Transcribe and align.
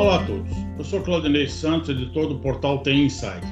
Olá 0.00 0.16
a 0.16 0.24
todos, 0.24 0.50
eu 0.78 0.82
sou 0.82 1.02
Claudinei 1.02 1.46
Santos, 1.46 1.90
editor 1.90 2.26
do 2.26 2.36
portal 2.36 2.78
Tem 2.78 3.04
Inside. 3.04 3.46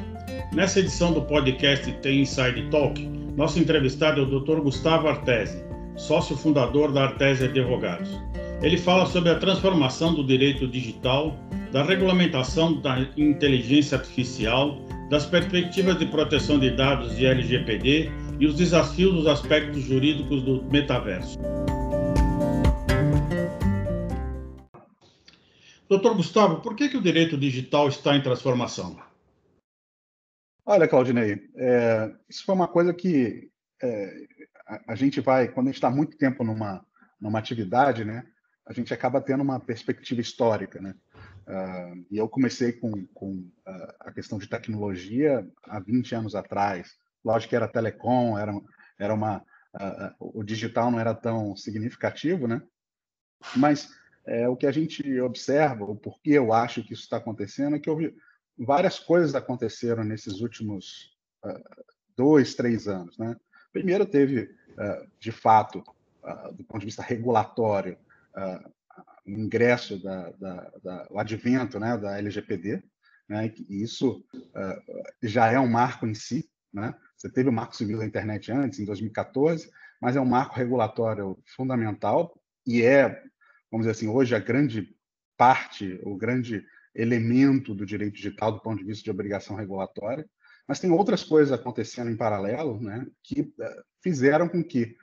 Nessa 0.55 0.81
edição 0.81 1.13
do 1.13 1.21
podcast 1.21 1.93
Tem 2.01 2.23
Inside 2.23 2.71
Talk, 2.71 3.07
nosso 3.37 3.59
entrevistado 3.59 4.23
é 4.23 4.25
o 4.25 4.41
Dr. 4.41 4.63
Gustavo 4.63 5.09
Artesi, 5.09 5.63
sócio 5.95 6.35
fundador 6.35 6.91
da 6.91 7.03
Artesi 7.03 7.45
Advogados. 7.45 8.09
Ele 8.63 8.79
fala 8.79 9.05
sobre 9.05 9.31
a 9.31 9.35
transformação 9.35 10.15
do 10.15 10.25
direito 10.25 10.67
digital, 10.67 11.37
da 11.71 11.83
regulamentação 11.83 12.81
da 12.81 13.07
inteligência 13.19 13.99
artificial, 13.99 14.81
das 15.11 15.27
perspectivas 15.27 15.99
de 15.99 16.07
proteção 16.07 16.59
de 16.59 16.71
dados 16.71 17.15
de 17.15 17.27
LGPD 17.27 18.11
e 18.41 18.47
os 18.47 18.55
desafios 18.55 19.13
dos 19.13 19.27
aspectos 19.27 19.83
jurídicos 19.83 20.43
do 20.43 20.65
metaverso. 20.73 21.39
Doutor 25.89 26.15
Gustavo, 26.15 26.61
por 26.61 26.77
que, 26.77 26.91
que 26.91 26.99
o 26.99 27.03
direito 27.03 27.39
digital 27.39 27.89
está 27.89 28.15
em 28.15 28.23
transformação? 28.23 29.01
Olha, 30.67 30.87
Claudinei, 30.87 31.49
é, 31.57 32.15
isso 32.29 32.45
foi 32.45 32.55
uma 32.55 32.69
coisa 32.69 32.93
que 32.93 33.51
é, 33.83 34.27
a, 34.67 34.93
a, 34.93 34.95
gente 34.95 35.19
vai, 35.23 35.49
quando 35.49 35.69
a 35.69 35.71
gente 35.71 35.77
está 35.77 35.91
muito 35.91 36.19
tempo 36.19 36.45
numa, 36.45 36.85
numa 37.19 37.39
atividade, 37.39 38.05
né, 38.05 38.27
a 38.67 38.73
gente 38.75 38.93
acaba 38.93 39.19
tendo 39.19 39.43
uma 39.43 39.59
perspectiva 39.59 40.21
histórica. 40.21 40.79
Né? 40.79 40.95
Uh, 41.47 42.07
e 42.11 42.19
eu 42.19 42.29
comecei 42.29 42.71
com, 42.71 43.07
com 43.15 43.37
uh, 43.67 43.95
a 44.01 44.13
questão 44.13 44.37
de 44.37 44.47
tecnologia 44.47 45.49
há 45.65 45.81
20 45.81 46.15
anos 46.15 46.35
atrás. 46.35 46.99
Lógico 47.25 47.49
que 47.49 47.57
era 47.57 47.67
telecom, 47.67 48.37
era, 48.39 48.53
era 48.99 49.15
uma, 49.15 49.39
uh, 49.75 50.15
o 50.39 50.45
digital 50.45 50.91
não 50.91 51.01
era 51.01 51.15
tão 51.15 51.57
significativo, 51.57 52.47
né? 52.47 52.61
mas 53.57 53.89
é, 54.29 54.49
o 54.49 54.57
que 54.57 54.67
a 54.67 54.71
gente 54.71 55.21
observa, 55.21 55.85
o 55.85 55.97
porquê 55.97 56.33
eu 56.33 56.53
acho 56.53 56.83
que 56.83 56.93
isso 56.93 57.03
está 57.03 57.17
acontecendo, 57.17 57.77
é 57.77 57.79
que 57.79 57.89
houve 57.89 58.15
várias 58.59 58.99
coisas 58.99 59.35
aconteceram 59.35 60.05
nesses 60.05 60.41
últimos 60.41 61.17
uh, 61.45 61.85
dois, 62.17 62.55
três 62.55 62.87
anos. 62.87 63.17
Né? 63.17 63.35
Primeiro, 63.73 64.05
teve, 64.05 64.43
uh, 64.43 65.11
de 65.19 65.33
fato, 65.33 65.83
uh, 66.23 66.53
do 66.53 66.63
ponto 66.65 66.81
de 66.81 66.87
vista 66.87 67.03
regulatório, 67.03 67.97
o 69.27 69.31
ingresso, 69.31 70.01
da, 70.01 70.31
da, 70.33 70.73
da, 70.83 71.07
o 71.11 71.19
advento 71.19 71.81
né, 71.81 71.99
da 71.99 72.19
LGPD, 72.19 72.85
né, 73.29 73.53
e 73.69 73.83
isso 73.83 74.25
já 75.21 75.51
é 75.51 75.59
um 75.59 75.67
marco 75.67 76.07
em 76.07 76.15
si. 76.15 76.49
Né? 76.73 76.95
Você 77.17 77.29
teve 77.29 77.49
o 77.49 77.53
Marco 77.53 77.75
Civil 77.75 77.99
da 77.99 78.07
Internet 78.07 78.53
antes, 78.53 78.79
em 78.79 78.85
2014, 78.85 79.69
mas 80.01 80.15
é 80.15 80.21
um 80.21 80.25
marco 80.25 80.55
regulatório 80.55 81.37
fundamental 81.45 82.41
e 82.65 82.83
é 82.83 83.25
vamos 83.71 83.87
dizer 83.87 83.99
assim, 83.99 84.09
hoje 84.09 84.35
a 84.35 84.39
grande 84.39 84.95
parte, 85.37 86.01
o 86.03 86.17
grande 86.17 86.65
elemento 86.95 87.75
do 87.75 87.87
direito 87.87 88.15
digital 88.15 88.53
do 88.53 88.61
ponto 88.61 88.79
de 88.79 88.85
vista 88.85 89.05
de 89.05 89.11
obrigação 89.11 89.57
regulatória, 89.57 90.29
mas 90.67 90.81
tem 90.81 90.91
outras 90.91 91.23
coisas 91.23 91.53
acontecendo 91.53 92.11
em 92.11 92.17
paralelo, 92.17 92.81
né, 92.81 93.07
que 93.23 93.53
eh, 93.61 93.83
fizeram 94.03 94.49
com 94.49 94.63
que 94.63 94.97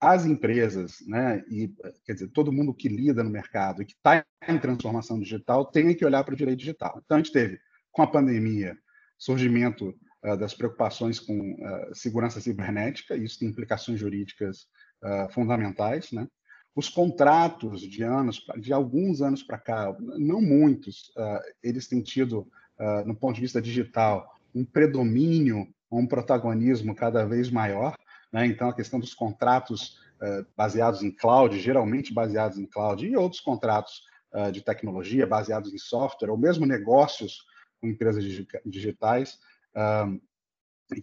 as 0.00 0.26
empresas, 0.26 0.96
né, 1.06 1.44
e 1.48 1.72
quer 2.04 2.14
dizer, 2.14 2.28
todo 2.28 2.52
mundo 2.52 2.74
que 2.74 2.88
lida 2.88 3.22
no 3.22 3.30
mercado 3.30 3.80
e 3.80 3.86
que 3.86 3.92
está 3.92 4.26
em 4.48 4.58
transformação 4.58 5.18
digital 5.18 5.64
tenha 5.64 5.94
que 5.94 6.04
olhar 6.04 6.24
para 6.24 6.34
o 6.34 6.36
direito 6.36 6.58
digital. 6.58 7.00
Então 7.04 7.16
a 7.16 7.20
gente 7.20 7.32
teve, 7.32 7.60
com 7.92 8.02
a 8.02 8.06
pandemia, 8.06 8.76
surgimento 9.16 9.96
uh, 10.24 10.36
das 10.36 10.52
preocupações 10.54 11.20
com 11.20 11.52
uh, 11.52 11.94
segurança 11.94 12.40
cibernética, 12.40 13.16
isso 13.16 13.38
tem 13.38 13.48
implicações 13.48 14.00
jurídicas 14.00 14.66
uh, 15.04 15.32
fundamentais, 15.32 16.10
né? 16.10 16.26
Os 16.74 16.88
contratos 16.88 17.82
de 17.82 18.02
anos, 18.02 18.42
de 18.58 18.72
alguns 18.72 19.20
anos 19.20 19.42
para 19.42 19.58
cá, 19.58 19.94
não 20.00 20.40
muitos, 20.40 21.12
uh, 21.16 21.40
eles 21.62 21.86
têm 21.86 22.00
tido, 22.00 22.48
uh, 22.80 23.06
no 23.06 23.14
ponto 23.14 23.34
de 23.34 23.42
vista 23.42 23.60
digital, 23.60 24.34
um 24.54 24.64
predomínio, 24.64 25.68
um 25.90 26.06
protagonismo 26.06 26.94
cada 26.94 27.26
vez 27.26 27.50
maior. 27.50 27.94
Né? 28.32 28.46
Então, 28.46 28.70
a 28.70 28.74
questão 28.74 28.98
dos 28.98 29.12
contratos 29.12 29.98
uh, 30.22 30.46
baseados 30.56 31.02
em 31.02 31.10
cloud, 31.10 31.60
geralmente 31.60 32.12
baseados 32.12 32.58
em 32.58 32.64
cloud, 32.64 33.06
e 33.06 33.16
outros 33.16 33.40
contratos 33.40 34.10
de 34.50 34.62
tecnologia 34.62 35.26
baseados 35.26 35.74
em 35.74 35.76
software, 35.76 36.30
ou 36.30 36.38
mesmo 36.38 36.64
negócios 36.64 37.44
com 37.78 37.86
empresas 37.86 38.24
digitais, 38.64 39.38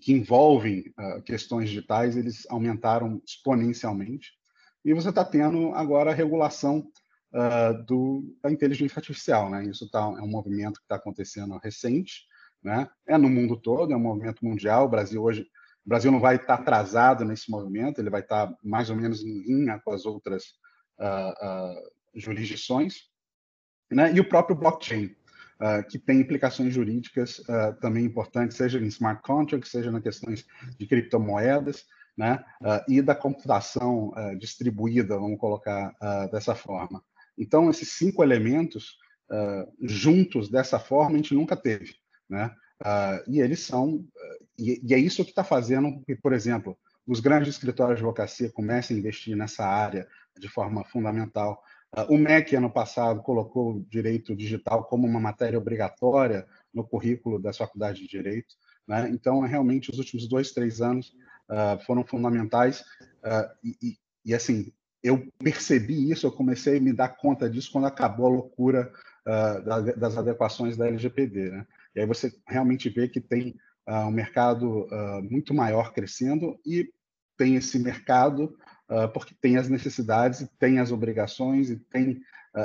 que 0.02 0.14
envolvem 0.14 0.92
questões 1.24 1.70
digitais, 1.70 2.18
eles 2.18 2.48
aumentaram 2.50 3.22
exponencialmente. 3.24 4.39
E 4.84 4.94
você 4.94 5.10
está 5.10 5.26
tendo 5.26 5.74
agora 5.74 6.12
a 6.12 6.14
regulação 6.14 6.88
uh, 7.34 7.84
do, 7.86 8.36
da 8.42 8.52
inteligência 8.52 9.00
artificial. 9.00 9.50
Né? 9.50 9.66
Isso 9.66 9.90
tá, 9.90 10.00
é 10.00 10.22
um 10.22 10.28
movimento 10.28 10.80
que 10.80 10.86
está 10.86 10.96
acontecendo 10.96 11.58
recente, 11.58 12.26
né? 12.64 12.90
é 13.08 13.18
no 13.18 13.30
mundo 13.30 13.58
todo, 13.58 13.94
é 13.94 13.96
um 13.96 14.02
movimento 14.02 14.44
mundial. 14.44 14.86
O 14.86 14.90
Brasil 14.90 15.22
hoje, 15.22 15.42
o 15.86 15.90
Brasil 15.90 16.12
não 16.12 16.20
vai 16.20 16.36
estar 16.36 16.58
tá 16.58 16.62
atrasado 16.62 17.26
nesse 17.26 17.50
movimento, 17.50 18.00
ele 18.00 18.10
vai 18.10 18.22
estar 18.22 18.48
tá 18.48 18.58
mais 18.64 18.90
ou 18.90 18.96
menos 18.96 19.24
em 19.24 19.42
linha 19.44 19.80
com 19.84 19.92
as 19.92 20.06
outras 20.06 20.44
uh, 21.00 21.76
uh, 21.76 21.92
jurisdições. 22.16 23.10
Né? 23.92 24.14
E 24.14 24.20
o 24.20 24.28
próprio 24.28 24.56
blockchain, 24.56 25.16
Uh, 25.62 25.86
que 25.90 26.00
tem 26.00 26.22
implicações 26.22 26.74
jurídicas 26.74 27.40
uh, 27.40 27.78
também 27.82 28.06
importantes, 28.06 28.56
seja 28.56 28.80
em 28.80 28.86
smart 28.86 29.22
contracts, 29.22 29.70
seja 29.70 29.92
nas 29.92 30.02
questões 30.02 30.46
de 30.78 30.88
criptomoedas 30.88 31.86
né? 32.20 32.44
Uh, 32.62 32.92
e 32.92 33.02
da 33.02 33.16
computação 33.16 34.10
uh, 34.10 34.38
distribuída, 34.38 35.18
vamos 35.18 35.40
colocar 35.40 35.96
uh, 36.02 36.30
dessa 36.30 36.54
forma. 36.54 37.02
Então, 37.38 37.70
esses 37.70 37.94
cinco 37.94 38.22
elementos 38.22 38.98
juntos 39.84 40.50
dessa 40.50 40.80
forma 40.80 41.14
a 41.14 41.18
gente 41.18 41.36
nunca 41.36 41.56
teve, 41.56 41.94
né? 42.28 42.52
e 43.28 43.40
eles 43.40 43.60
são 43.60 44.04
e, 44.58 44.82
e, 44.84 44.92
é 44.92 44.98
isso 44.98 45.24
que 45.24 45.30
está 45.30 45.44
fazendo 45.44 46.02
que, 46.04 46.16
por 46.16 46.34
exemplo, 46.34 46.76
os 47.06 47.20
grandes 47.20 47.50
escritórios 47.50 48.00
de 48.00 48.04
advocacia 48.04 48.52
comecem 48.52 48.98
a 48.98 49.00
investir 49.00 49.38
nessa 49.38 49.68
área 49.68 50.08
de 50.36 50.50
forma 50.50 50.84
fundamental. 50.84 51.62
o 52.10 52.18
MEC 52.18 52.56
ano 52.56 52.72
passado 52.72 53.22
colocou 53.22 53.76
o 53.76 53.86
direito 53.86 54.36
digital 54.36 54.86
como 54.86 55.06
uma 55.06 55.20
matéria 55.20 55.60
obrigatória 55.60 56.48
no 56.74 56.84
currículo 56.84 57.40
das 57.40 57.56
faculdades 57.56 58.02
de 58.02 58.08
direito. 58.08 58.56
Né? 58.88 59.10
Então, 59.12 59.42
realmente, 59.42 59.92
os 59.92 60.00
últimos 60.00 60.28
dois, 60.28 60.52
três 60.52 60.82
anos 60.82 61.14
uh, 61.50 61.84
foram 61.86 62.06
fundamentais. 62.06 62.82
Uh, 63.24 63.50
e, 63.82 63.98
e, 64.26 64.34
assim, 64.34 64.72
eu 65.04 65.28
percebi 65.40 66.12
isso, 66.12 66.28
eu 66.28 66.32
comecei 66.32 66.78
a 66.78 66.82
me 66.82 66.94
dar 66.94 67.10
conta 67.10 67.50
disso 67.50 67.72
quando 67.72 67.88
acabou 67.88 68.28
a 68.28 68.30
loucura 68.30 68.92
uh, 69.26 69.64
da, 69.64 69.82
das 69.82 70.18
adequações 70.18 70.78
da 70.78 70.88
LGPD. 70.88 71.50
Né? 71.52 71.68
E 71.96 72.02
aí 72.02 72.06
você 72.06 72.34
realmente 72.48 72.90
vê 72.90 73.08
que 73.08 73.20
tem 73.20 73.56
um 73.88 74.12
mercado 74.12 74.88
muito 75.32 75.52
maior 75.52 75.92
crescendo 75.94 76.60
e 76.64 76.94
tem 77.36 77.56
esse 77.56 77.80
mercado 77.80 78.56
porque 79.16 79.34
tem 79.42 79.58
as 79.58 79.68
necessidades, 79.68 80.48
tem 80.60 80.78
as 80.78 80.92
obrigações 80.92 81.72
e 81.72 81.76
tem 81.76 82.22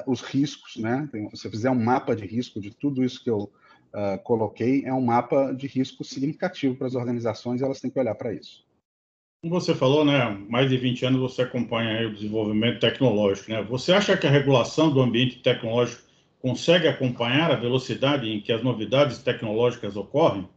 os 0.06 0.20
riscos. 0.20 0.76
Né? 0.76 1.08
Tem, 1.10 1.34
se 1.34 1.48
fizer 1.48 1.70
um 1.70 1.82
mapa 1.82 2.14
de 2.14 2.26
risco 2.26 2.60
de 2.60 2.70
tudo 2.70 3.02
isso 3.02 3.24
que 3.24 3.30
eu 3.30 3.50
Uh, 3.94 4.18
coloquei 4.24 4.84
é 4.84 4.92
um 4.92 5.00
mapa 5.00 5.52
de 5.52 5.68
risco 5.68 6.02
significativo 6.02 6.74
para 6.74 6.88
as 6.88 6.96
organizações 6.96 7.60
e 7.60 7.64
elas 7.64 7.80
têm 7.80 7.88
que 7.88 7.98
olhar 8.00 8.16
para 8.16 8.34
isso. 8.34 8.66
Como 9.44 9.60
você 9.60 9.74
falou, 9.74 10.06
né, 10.06 10.38
mais 10.48 10.70
de 10.70 10.78
20 10.78 11.04
anos 11.04 11.20
você 11.20 11.42
acompanha 11.42 12.08
o 12.08 12.14
desenvolvimento 12.14 12.80
tecnológico. 12.80 13.50
Né? 13.50 13.62
Você 13.64 13.92
acha 13.92 14.16
que 14.16 14.26
a 14.26 14.30
regulação 14.30 14.90
do 14.90 15.02
ambiente 15.02 15.40
tecnológico 15.40 16.00
consegue 16.40 16.88
acompanhar 16.88 17.50
a 17.50 17.56
velocidade 17.56 18.26
em 18.26 18.40
que 18.40 18.50
as 18.50 18.62
novidades 18.62 19.18
tecnológicas 19.18 19.98
ocorrem? 19.98 20.48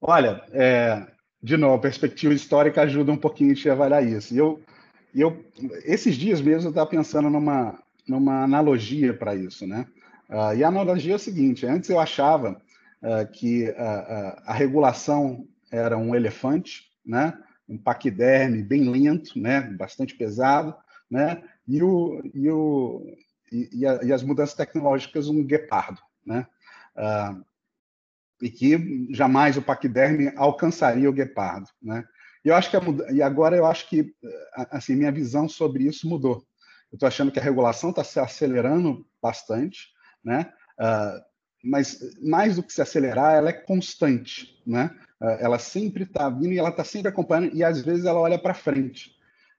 Olha, 0.00 0.42
é, 0.50 1.06
de 1.40 1.56
novo, 1.56 1.76
a 1.76 1.78
perspectiva 1.78 2.34
histórica 2.34 2.82
ajuda 2.82 3.12
um 3.12 3.16
pouquinho 3.16 3.52
a 3.52 3.54
te 3.54 3.70
avaliar 3.70 4.04
isso. 4.04 4.36
Eu, 4.36 4.60
eu, 5.14 5.44
esses 5.84 6.16
dias 6.16 6.40
mesmo 6.40 6.66
eu 6.66 6.70
estava 6.70 6.90
pensando 6.90 7.30
numa, 7.30 7.78
numa 8.08 8.42
analogia 8.42 9.14
para 9.14 9.36
isso, 9.36 9.68
né? 9.68 9.86
Uh, 10.28 10.56
e 10.56 10.64
a 10.64 10.68
analogia 10.68 11.12
é 11.12 11.16
o 11.16 11.20
seguinte: 11.20 11.64
antes 11.64 11.88
eu 11.90 12.00
achava 12.00 12.60
uh, 13.00 13.32
que 13.32 13.68
uh, 13.68 14.42
a 14.46 14.52
regulação 14.52 15.46
era 15.70 15.96
um 15.96 16.12
elefante, 16.12 16.90
né? 17.06 17.38
Um 17.68 17.78
paquiderme 17.78 18.62
bem 18.62 18.88
lento, 18.88 19.38
né, 19.38 19.60
bastante 19.60 20.14
pesado, 20.14 20.74
né, 21.10 21.42
e, 21.66 21.82
o, 21.82 22.20
e, 22.34 22.50
o, 22.50 23.16
e, 23.50 23.86
a, 23.86 24.02
e 24.02 24.12
as 24.12 24.22
mudanças 24.22 24.54
tecnológicas 24.54 25.28
um 25.28 25.44
guepardo, 25.44 26.00
né, 26.24 26.46
uh, 26.96 27.44
e 28.42 28.50
que 28.50 29.08
jamais 29.10 29.56
o 29.56 29.62
paquiderme 29.62 30.32
alcançaria 30.36 31.08
o 31.08 31.12
guepardo, 31.12 31.68
né. 31.82 32.04
E 32.44 32.48
eu 32.48 32.54
acho 32.54 32.70
que 32.70 32.76
a, 32.76 32.80
e 33.10 33.22
agora 33.22 33.56
eu 33.56 33.64
acho 33.64 33.88
que 33.88 34.14
assim 34.70 34.94
minha 34.94 35.10
visão 35.10 35.48
sobre 35.48 35.84
isso 35.84 36.06
mudou. 36.06 36.44
Eu 36.92 36.96
estou 36.96 37.06
achando 37.06 37.32
que 37.32 37.38
a 37.38 37.42
regulação 37.42 37.88
está 37.88 38.04
se 38.04 38.20
acelerando 38.20 39.06
bastante, 39.22 39.88
né, 40.22 40.52
uh, 40.78 41.24
mas 41.64 41.98
mais 42.20 42.56
do 42.56 42.62
que 42.62 42.72
se 42.72 42.82
acelerar, 42.82 43.34
ela 43.34 43.48
é 43.48 43.54
constante, 43.54 44.62
né? 44.66 44.94
Ah, 45.24 45.38
ela 45.40 45.58
sempre 45.58 46.02
está 46.04 46.28
vindo 46.28 46.52
e 46.52 46.58
ela 46.58 46.68
está 46.68 46.84
sempre 46.84 47.08
acompanhando, 47.08 47.54
e 47.54 47.64
às 47.64 47.80
vezes 47.80 48.04
ela 48.04 48.20
olha 48.20 48.38
para 48.38 48.52
frente. 48.52 49.12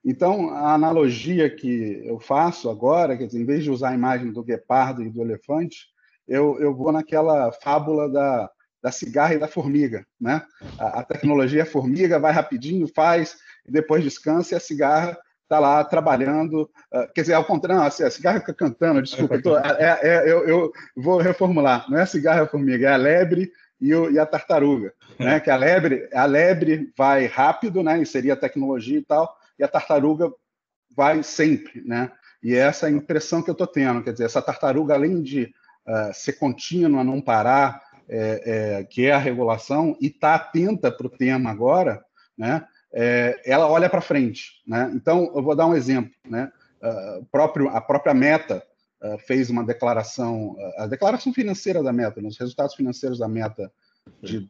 Então, 0.03 0.51
a 0.51 0.75
analogia 0.75 1.49
que 1.49 2.03
eu 2.05 2.19
faço 2.19 2.69
agora, 2.69 3.17
dizer, 3.17 3.41
em 3.41 3.45
vez 3.45 3.63
de 3.63 3.71
usar 3.71 3.89
a 3.89 3.95
imagem 3.95 4.31
do 4.31 4.43
guepardo 4.43 5.01
e 5.01 5.09
do 5.09 5.21
elefante, 5.21 5.87
eu, 6.27 6.59
eu 6.59 6.75
vou 6.75 6.91
naquela 6.91 7.51
fábula 7.51 8.07
da, 8.07 8.49
da 8.83 8.91
cigarra 8.91 9.33
e 9.33 9.39
da 9.39 9.47
formiga, 9.47 10.05
né? 10.21 10.43
A, 10.77 10.99
a 10.99 11.03
tecnologia 11.03 11.63
é 11.63 11.65
formiga, 11.65 12.19
vai 12.19 12.31
rapidinho, 12.31 12.87
faz, 12.87 13.35
e 13.67 13.71
depois 13.71 14.03
descansa, 14.03 14.53
e 14.53 14.57
a 14.57 14.59
cigarra 14.59 15.17
está 15.41 15.57
lá 15.57 15.83
trabalhando. 15.83 16.69
Uh, 16.93 17.11
quer 17.15 17.21
dizer, 17.21 17.33
ao 17.33 17.45
contrário, 17.45 17.81
não, 17.81 17.87
assim, 17.87 18.03
a 18.03 18.11
cigarra 18.11 18.39
fica 18.39 18.53
cantando, 18.53 19.01
desculpa, 19.01 19.35
eu, 19.35 19.41
tô, 19.41 19.57
é, 19.57 19.99
é, 20.03 20.31
eu, 20.31 20.47
eu, 20.47 20.71
vou 20.95 21.17
reformular, 21.17 21.89
não 21.89 21.97
é 21.97 22.03
a 22.03 22.07
cigarra 22.07 22.41
e 22.41 22.43
a 22.43 22.47
formiga, 22.47 22.89
é 22.89 22.93
a 22.93 22.97
lebre 22.97 23.51
e, 23.79 23.93
o, 23.93 24.11
e 24.11 24.19
a 24.19 24.25
tartaruga, 24.25 24.93
né? 25.19 25.39
Que 25.39 25.49
a 25.49 25.55
lebre, 25.55 26.09
a 26.13 26.25
lebre 26.25 26.91
vai 26.97 27.25
rápido, 27.25 27.83
né? 27.83 27.97
Inserir 27.97 28.31
a 28.31 28.37
tecnologia 28.37 28.97
e 28.97 29.03
tal, 29.03 29.35
e 29.59 29.63
a 29.63 29.67
tartaruga 29.67 30.31
vai 30.95 31.23
sempre, 31.23 31.81
né? 31.85 32.11
E 32.41 32.55
essa 32.55 32.85
é 32.85 32.89
a 32.89 32.93
impressão 32.93 33.41
que 33.41 33.49
eu 33.49 33.53
estou 33.53 33.67
tendo, 33.67 34.03
quer 34.03 34.11
dizer, 34.11 34.25
essa 34.25 34.41
tartaruga, 34.41 34.93
além 34.93 35.21
de 35.21 35.53
uh, 35.87 36.13
ser 36.13 36.33
contínua, 36.33 37.03
não 37.03 37.19
parar, 37.19 37.81
é, 38.07 38.41
é, 38.45 38.83
que 38.83 39.07
é 39.07 39.11
a 39.11 39.17
regulação, 39.17 39.97
e 39.99 40.07
está 40.07 40.35
atenta 40.35 40.91
para 40.91 41.07
o 41.07 41.09
tema 41.09 41.49
agora, 41.49 42.03
né? 42.37 42.65
É, 42.93 43.41
ela 43.45 43.67
olha 43.67 43.89
para 43.89 43.99
frente, 43.99 44.61
né? 44.65 44.91
Então, 44.93 45.31
eu 45.35 45.41
vou 45.41 45.55
dar 45.55 45.65
um 45.65 45.75
exemplo, 45.75 46.13
né? 46.29 46.51
Uh, 46.81 47.25
próprio, 47.31 47.67
a 47.69 47.81
própria 47.81 48.13
Meta 48.13 48.63
fez 49.25 49.49
uma 49.49 49.63
declaração, 49.63 50.55
a 50.77 50.87
declaração 50.87 51.33
financeira 51.33 51.83
da 51.83 51.93
Meta, 51.93 52.21
né? 52.21 52.27
os 52.27 52.37
resultados 52.37 52.75
financeiros 52.75 53.19
da 53.19 53.27
Meta 53.27 53.71
de 54.21 54.49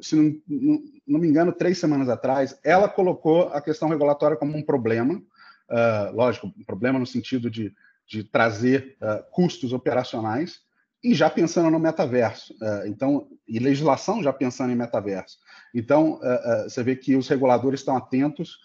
se 0.00 0.16
não, 0.16 0.34
não, 0.46 0.82
não, 1.06 1.20
me 1.20 1.28
engano, 1.28 1.52
três 1.52 1.78
semanas 1.78 2.08
atrás, 2.08 2.58
ela 2.62 2.88
colocou 2.88 3.48
a 3.48 3.60
questão 3.60 3.88
regulatória 3.88 4.36
como 4.36 4.56
um 4.56 4.62
problema, 4.62 5.14
uh, 5.14 6.14
lógico, 6.14 6.52
um 6.58 6.64
problema 6.64 6.98
no 6.98 7.06
sentido 7.06 7.50
de, 7.50 7.74
de 8.06 8.24
trazer 8.24 8.96
uh, 9.00 9.22
custos 9.30 9.72
operacionais, 9.72 10.60
e 11.04 11.14
já 11.14 11.30
pensando 11.30 11.70
no 11.70 11.78
metaverso, 11.78 12.52
uh, 12.54 12.86
então, 12.86 13.28
e 13.46 13.58
legislação 13.58 14.22
já 14.22 14.32
pensando 14.32 14.72
em 14.72 14.76
metaverso. 14.76 15.38
Então, 15.74 16.18
você 16.64 16.82
vê 16.82 16.96
que 16.96 17.16
os 17.16 17.28
reguladores 17.28 17.80
estão 17.80 17.96
atentos 17.96 18.58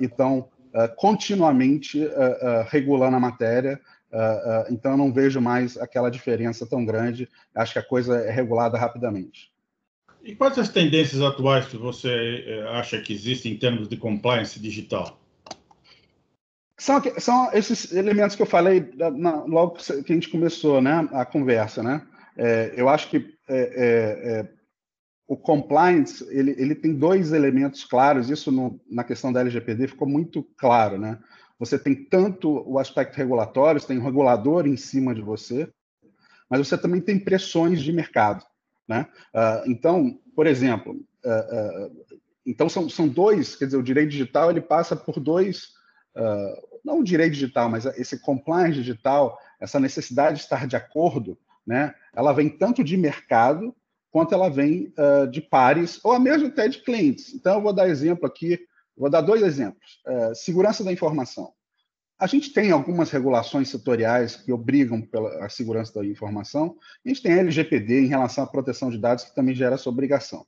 e 0.00 0.04
estão 0.04 0.48
continuamente 0.96 2.08
regulando 2.68 3.16
a 3.16 3.20
matéria, 3.20 3.80
então 4.70 4.92
eu 4.92 4.96
não 4.96 5.12
vejo 5.12 5.40
mais 5.40 5.76
aquela 5.76 6.10
diferença 6.10 6.66
tão 6.66 6.84
grande, 6.84 7.28
acho 7.54 7.72
que 7.72 7.78
a 7.78 7.82
coisa 7.82 8.18
é 8.18 8.30
regulada 8.30 8.78
rapidamente. 8.78 9.50
E 10.26 10.34
quais 10.34 10.58
as 10.58 10.68
tendências 10.68 11.22
atuais 11.22 11.66
que 11.66 11.76
você 11.76 12.44
eh, 12.44 12.68
acha 12.70 13.00
que 13.00 13.12
existem 13.12 13.52
em 13.52 13.56
termos 13.56 13.88
de 13.88 13.96
compliance 13.96 14.58
digital? 14.58 15.20
São, 16.76 17.00
são 17.18 17.52
esses 17.52 17.92
elementos 17.92 18.34
que 18.34 18.42
eu 18.42 18.46
falei 18.46 18.90
na, 18.96 19.44
logo 19.44 19.76
que 19.76 20.12
a 20.12 20.14
gente 20.14 20.28
começou 20.28 20.82
né, 20.82 21.08
a 21.12 21.24
conversa. 21.24 21.80
Né? 21.80 22.02
É, 22.36 22.74
eu 22.76 22.88
acho 22.88 23.08
que 23.08 23.18
é, 23.48 23.56
é, 23.56 24.40
é, 24.40 24.48
o 25.28 25.36
compliance 25.36 26.26
ele, 26.28 26.56
ele 26.58 26.74
tem 26.74 26.92
dois 26.92 27.32
elementos 27.32 27.84
claros, 27.84 28.28
isso 28.28 28.50
no, 28.50 28.80
na 28.90 29.04
questão 29.04 29.32
da 29.32 29.40
LGPD 29.40 29.86
ficou 29.86 30.08
muito 30.08 30.42
claro. 30.56 30.98
Né? 30.98 31.18
Você 31.58 31.78
tem 31.78 31.94
tanto 31.94 32.62
o 32.68 32.78
aspecto 32.78 33.16
regulatório, 33.16 33.80
você 33.80 33.86
tem 33.86 33.98
um 33.98 34.04
regulador 34.04 34.66
em 34.66 34.76
cima 34.76 35.14
de 35.14 35.22
você, 35.22 35.68
mas 36.48 36.66
você 36.66 36.76
também 36.76 37.00
tem 37.00 37.18
pressões 37.18 37.80
de 37.82 37.92
mercado. 37.92 38.44
Né? 38.88 39.06
Uh, 39.34 39.70
então, 39.70 40.18
por 40.34 40.46
exemplo, 40.46 40.92
uh, 41.24 41.88
uh, 41.88 42.20
então 42.46 42.68
são, 42.68 42.88
são 42.88 43.08
dois, 43.08 43.56
quer 43.56 43.66
dizer, 43.66 43.76
o 43.76 43.82
direito 43.82 44.10
digital 44.10 44.50
ele 44.50 44.60
passa 44.60 44.94
por 44.94 45.18
dois, 45.18 45.74
não 46.82 47.00
o 47.00 47.04
direito 47.04 47.32
digital, 47.32 47.68
mas 47.68 47.84
esse 47.84 48.20
compliance 48.20 48.74
digital, 48.78 49.38
essa 49.60 49.78
necessidade 49.78 50.36
de 50.36 50.44
estar 50.44 50.66
de 50.66 50.76
acordo, 50.76 51.36
né? 51.66 51.94
ela 52.14 52.32
vem 52.32 52.48
tanto 52.48 52.82
de 52.82 52.96
mercado 52.96 53.74
quanto 54.10 54.32
ela 54.32 54.48
vem 54.48 54.94
de 55.30 55.42
pares, 55.42 56.00
ou 56.02 56.18
mesmo 56.18 56.46
até 56.46 56.68
de 56.68 56.78
clientes. 56.78 57.34
Então, 57.34 57.56
eu 57.56 57.60
vou 57.60 57.72
dar 57.72 57.88
exemplo 57.88 58.24
aqui, 58.24 58.58
vou 58.96 59.10
dar 59.10 59.20
dois 59.20 59.42
exemplos. 59.42 60.00
segurança 60.34 60.82
da 60.82 60.92
informação. 60.92 61.52
A 62.18 62.26
gente 62.26 62.50
tem 62.50 62.70
algumas 62.70 63.10
regulações 63.10 63.68
setoriais 63.68 64.36
que 64.36 64.50
obrigam 64.50 65.02
pela 65.02 65.46
segurança 65.50 65.92
da 65.92 66.06
informação. 66.06 66.78
A 67.04 67.08
gente 67.08 67.22
tem 67.22 67.34
a 67.34 67.38
LGPD 67.38 68.00
em 68.00 68.06
relação 68.06 68.42
à 68.42 68.46
proteção 68.46 68.90
de 68.90 68.96
dados, 68.96 69.24
que 69.24 69.34
também 69.34 69.54
gera 69.54 69.74
essa 69.74 69.90
obrigação. 69.90 70.46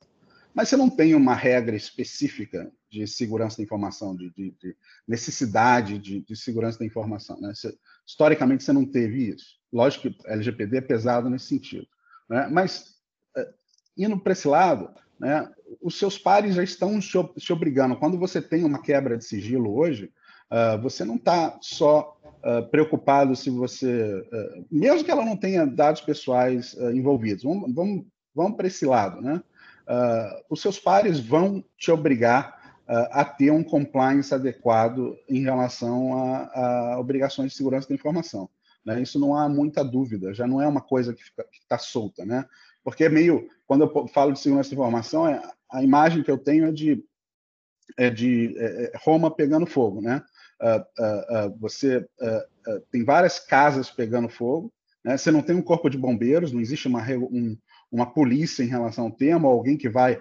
Mas 0.53 0.67
você 0.67 0.75
não 0.75 0.89
tem 0.89 1.13
uma 1.13 1.35
regra 1.35 1.75
específica 1.75 2.71
de 2.89 3.05
segurança 3.05 3.57
da 3.57 3.63
informação, 3.63 4.15
de, 4.15 4.31
de, 4.31 4.51
de 4.59 4.75
necessidade 5.07 5.99
de, 5.99 6.21
de, 6.21 6.35
segurança 6.35 6.79
da 6.79 6.85
informação. 6.85 7.39
Né? 7.39 7.53
Você, 7.53 7.77
historicamente, 8.05 8.63
você 8.63 8.73
não 8.73 8.83
teve 8.83 9.29
isso. 9.29 9.59
Lógico 9.71 10.09
que 10.09 10.27
a 10.27 10.33
LGPD 10.33 10.77
é 10.77 10.81
pesado 10.81 11.29
nesse 11.29 11.45
sentido. 11.45 11.87
Né? 12.27 12.47
Mas, 12.51 12.95
uh, 13.37 13.53
indo 13.95 14.19
para 14.19 14.33
esse 14.33 14.47
lado, 14.47 14.89
né, 15.19 15.49
os 15.81 15.99
seus 15.99 16.17
pares 16.17 16.55
já 16.55 16.63
estão 16.63 16.99
te 16.99 17.51
obrigando. 17.53 17.97
Quando 17.97 18.17
você 18.17 18.41
tem 18.41 18.63
uma 18.63 18.81
quebra 18.81 19.17
de 19.17 19.25
sigilo 19.25 19.75
hoje, 19.75 20.11
Uh, 20.51 20.81
você 20.81 21.05
não 21.05 21.15
está 21.15 21.59
só 21.61 22.17
uh, 22.43 22.67
preocupado 22.71 23.35
se 23.35 23.51
você, 23.51 24.15
uh, 24.15 24.65
mesmo 24.71 25.05
que 25.05 25.11
ela 25.11 25.23
não 25.23 25.37
tenha 25.37 25.63
dados 25.63 26.01
pessoais 26.01 26.73
envolvidos, 26.91 27.43
vamos, 27.43 27.71
vamos, 27.73 28.05
vamos 28.33 28.57
para 28.57 28.67
esse 28.67 28.85
lado, 28.85 29.21
né? 29.21 29.41
os 30.51 30.61
seus 30.61 30.77
pares 30.77 31.19
vão 31.19 31.63
te 31.75 31.89
obrigar 31.89 32.77
a 32.85 33.25
ter 33.25 33.51
um 33.51 33.63
compliance 33.63 34.31
adequado 34.31 35.17
em 35.27 35.41
relação 35.41 36.15
a, 36.15 36.93
a, 36.93 36.99
obrigações 36.99 37.51
de 37.51 37.57
segurança 37.57 37.89
da 37.89 37.95
informação. 37.95 38.47
Né? 38.85 39.01
Isso 39.01 39.19
não 39.19 39.35
há 39.35 39.49
muita 39.49 39.83
dúvida, 39.83 40.31
já 40.31 40.45
não 40.45 40.61
é 40.61 40.67
uma 40.67 40.81
coisa 40.81 41.11
que 41.11 41.23
está 41.59 41.79
solta, 41.79 42.23
né? 42.23 42.45
Porque 42.89 43.03
é 43.03 43.09
meio, 43.09 43.47
quando 43.67 43.83
eu 43.83 44.07
falo 44.07 44.33
de 44.33 44.39
segurança 44.39 44.69
da 44.69 44.75
informação, 44.75 45.27
é, 45.27 45.41
a 45.71 45.83
imagem 45.83 46.23
que 46.23 46.31
eu 46.31 46.37
tenho 46.37 46.65
é 46.65 46.71
de, 46.71 47.03
é 47.97 48.09
de 48.09 48.55
é, 48.57 48.85
é 48.85 48.91
Roma 49.03 49.29
pegando 49.29 49.65
fogo, 49.65 50.01
né? 50.01 50.23
uh, 50.61 51.47
uh, 51.47 51.57
você 51.59 52.05
tem 52.91 53.03
várias 53.03 53.39
casas 53.39 53.89
pegando 53.89 54.27
fogo, 54.27 54.71
né? 55.03 55.17
você 55.17 55.31
não 55.31 55.41
tem 55.41 55.55
um 55.55 55.61
corpo 55.61 55.89
de 55.89 55.97
bombeiros, 55.97 56.51
não 56.51 56.59
existe 56.59 56.87
uma, 56.87 57.01
um, 57.01 57.57
uma 57.91 58.05
polícia 58.05 58.63
em 58.63 58.67
relação 58.67 59.05
ao 59.05 59.11
tema, 59.11 59.47
alguém 59.47 59.77
que 59.77 59.89
vai 59.89 60.19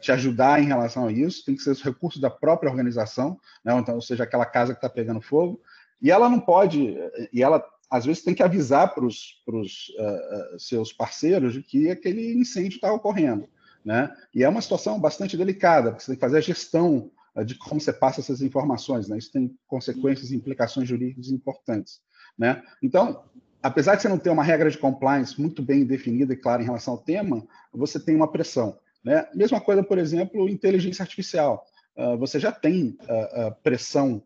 te 0.00 0.12
ajudar 0.12 0.62
em 0.62 0.66
relação 0.66 1.08
a 1.08 1.12
isso, 1.12 1.44
tem 1.44 1.56
que 1.56 1.62
ser 1.62 1.70
os 1.70 1.82
recursos 1.82 2.20
da 2.20 2.30
própria 2.30 2.70
organização, 2.70 3.38
né? 3.64 3.76
então, 3.76 3.96
ou 3.96 4.00
seja, 4.00 4.24
aquela 4.24 4.46
casa 4.46 4.72
que 4.72 4.78
está 4.78 4.88
pegando 4.88 5.20
fogo, 5.20 5.60
e 6.00 6.10
ela 6.10 6.28
não 6.28 6.38
pode, 6.40 6.96
e 7.32 7.42
ela 7.42 7.62
às 7.90 8.04
vezes 8.04 8.22
tem 8.22 8.34
que 8.34 8.42
avisar 8.42 8.94
para 8.94 9.04
os 9.04 9.42
uh, 9.46 10.58
seus 10.58 10.92
parceiros 10.92 11.52
de 11.52 11.62
que 11.62 11.90
aquele 11.90 12.32
incêndio 12.34 12.76
está 12.76 12.92
ocorrendo. 12.92 13.48
Né? 13.84 14.10
E 14.34 14.42
é 14.42 14.48
uma 14.48 14.62
situação 14.62 14.98
bastante 14.98 15.36
delicada, 15.36 15.90
porque 15.90 16.02
você 16.02 16.12
tem 16.12 16.16
que 16.16 16.20
fazer 16.20 16.38
a 16.38 16.40
gestão 16.40 17.10
de 17.44 17.56
como 17.56 17.80
você 17.80 17.92
passa 17.92 18.20
essas 18.20 18.40
informações. 18.40 19.08
Né? 19.08 19.18
Isso 19.18 19.32
tem 19.32 19.54
consequências 19.66 20.30
e 20.30 20.36
implicações 20.36 20.88
jurídicas 20.88 21.28
importantes. 21.28 22.00
Né? 22.38 22.62
Então, 22.82 23.24
apesar 23.62 23.96
de 23.96 24.02
você 24.02 24.08
não 24.08 24.18
ter 24.18 24.30
uma 24.30 24.42
regra 24.42 24.70
de 24.70 24.78
compliance 24.78 25.40
muito 25.40 25.62
bem 25.62 25.84
definida 25.84 26.32
e 26.32 26.36
clara 26.36 26.62
em 26.62 26.64
relação 26.64 26.94
ao 26.94 27.00
tema, 27.00 27.44
você 27.72 27.98
tem 27.98 28.14
uma 28.14 28.30
pressão. 28.30 28.78
Né? 29.04 29.26
Mesma 29.34 29.60
coisa, 29.60 29.82
por 29.82 29.98
exemplo, 29.98 30.48
inteligência 30.48 31.02
artificial. 31.02 31.66
Uh, 31.96 32.16
você 32.16 32.40
já 32.40 32.50
tem 32.50 32.96
uh, 33.02 33.54
pressão 33.62 34.22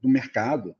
do 0.00 0.08
mercado 0.08 0.74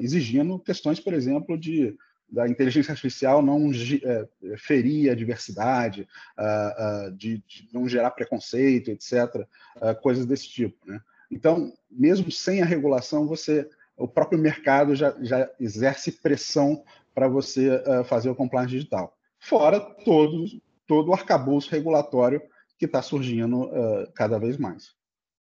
exigindo 0.00 0.58
questões, 0.58 1.00
por 1.00 1.12
exemplo, 1.12 1.58
de 1.58 1.96
da 2.30 2.46
inteligência 2.46 2.92
artificial 2.92 3.40
não 3.42 3.70
é, 3.72 4.28
ferir 4.58 5.10
a 5.10 5.14
diversidade, 5.14 6.06
uh, 6.38 7.08
uh, 7.08 7.12
de, 7.12 7.42
de, 7.46 7.68
não 7.72 7.88
gerar 7.88 8.10
preconceito, 8.10 8.90
etc., 8.90 9.46
uh, 9.76 10.00
coisas 10.02 10.26
desse 10.26 10.48
tipo. 10.48 10.76
Né? 10.86 11.00
Então, 11.30 11.72
mesmo 11.90 12.30
sem 12.30 12.60
a 12.60 12.66
regulação, 12.66 13.26
você, 13.26 13.68
o 13.96 14.06
próprio 14.06 14.38
mercado 14.38 14.94
já, 14.94 15.16
já 15.22 15.48
exerce 15.58 16.12
pressão 16.12 16.84
para 17.14 17.28
você 17.28 17.82
fazer 18.04 18.30
o 18.30 18.34
compliance 18.34 18.70
digital. 18.70 19.16
Fora 19.40 19.80
todo, 19.80 20.46
todo 20.86 21.08
o 21.08 21.12
arcabouço 21.12 21.68
regulatório 21.70 22.40
que 22.78 22.84
está 22.84 23.02
surgindo 23.02 23.68
cada 24.14 24.38
vez 24.38 24.56
mais. 24.56 24.97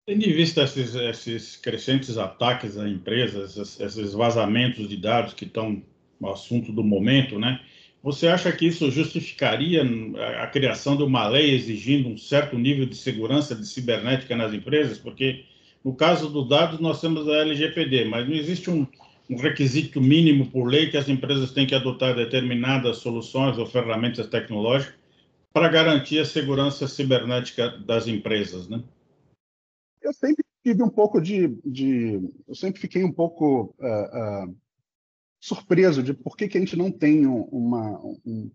Tendo 0.07 0.23
em 0.23 0.33
vista 0.35 0.63
esses, 0.63 0.95
esses 0.95 1.57
crescentes 1.57 2.19
ataques 2.19 2.77
a 2.77 2.87
empresas, 2.87 3.81
esses 3.81 4.13
vazamentos 4.13 4.87
de 4.87 4.99
dados 4.99 5.33
que 5.33 5.47
estão 5.47 5.83
o 6.21 6.29
assunto 6.29 6.73
do 6.73 6.85
momento, 6.85 7.39
né? 7.39 7.59
Você 8.03 8.29
acha 8.29 8.53
que 8.53 8.67
isso 8.67 8.91
justificaria 8.91 9.83
a 10.43 10.47
criação 10.47 10.95
de 10.95 11.03
uma 11.03 11.27
lei 11.27 11.55
exigindo 11.55 12.11
um 12.11 12.19
certo 12.19 12.59
nível 12.59 12.85
de 12.85 12.97
segurança 12.97 13.55
de 13.55 13.67
cibernética 13.67 14.37
nas 14.37 14.53
empresas? 14.53 14.99
Porque 14.99 15.47
no 15.83 15.95
caso 15.95 16.29
dos 16.29 16.47
dados 16.51 16.81
nós 16.81 17.01
temos 17.01 17.27
a 17.27 17.39
LGPD, 17.39 18.05
mas 18.05 18.29
não 18.29 18.35
existe 18.35 18.69
um, 18.69 18.87
um 19.31 19.37
requisito 19.37 20.03
mínimo 20.03 20.51
por 20.51 20.67
lei 20.67 20.91
que 20.91 20.99
as 20.99 21.09
empresas 21.09 21.51
têm 21.51 21.67
que 21.67 21.75
adotar 21.75 22.15
determinadas 22.15 22.99
soluções 22.99 23.57
ou 23.57 23.65
ferramentas 23.65 24.27
tecnológicas 24.27 24.97
para 25.51 25.69
garantir 25.69 26.19
a 26.19 26.27
segurança 26.27 26.87
cibernética 26.87 27.71
das 27.71 28.07
empresas, 28.07 28.69
né? 28.69 28.83
Eu 30.05 30.13
sempre 30.13 30.45
tive 30.63 30.83
um 30.83 30.89
pouco 30.89 31.21
de, 31.21 31.49
de, 31.65 32.21
eu 32.47 32.55
sempre 32.55 32.81
fiquei 32.81 33.03
um 33.03 33.11
pouco 33.11 33.75
uh, 33.79 34.47
uh, 34.47 34.57
surpreso 35.41 36.03
de 36.03 36.13
por 36.13 36.37
que, 36.37 36.47
que 36.47 36.59
a 36.59 36.61
gente 36.61 36.77
não 36.77 36.91
tem 36.91 37.27
uma, 37.27 37.99
um, 38.01 38.51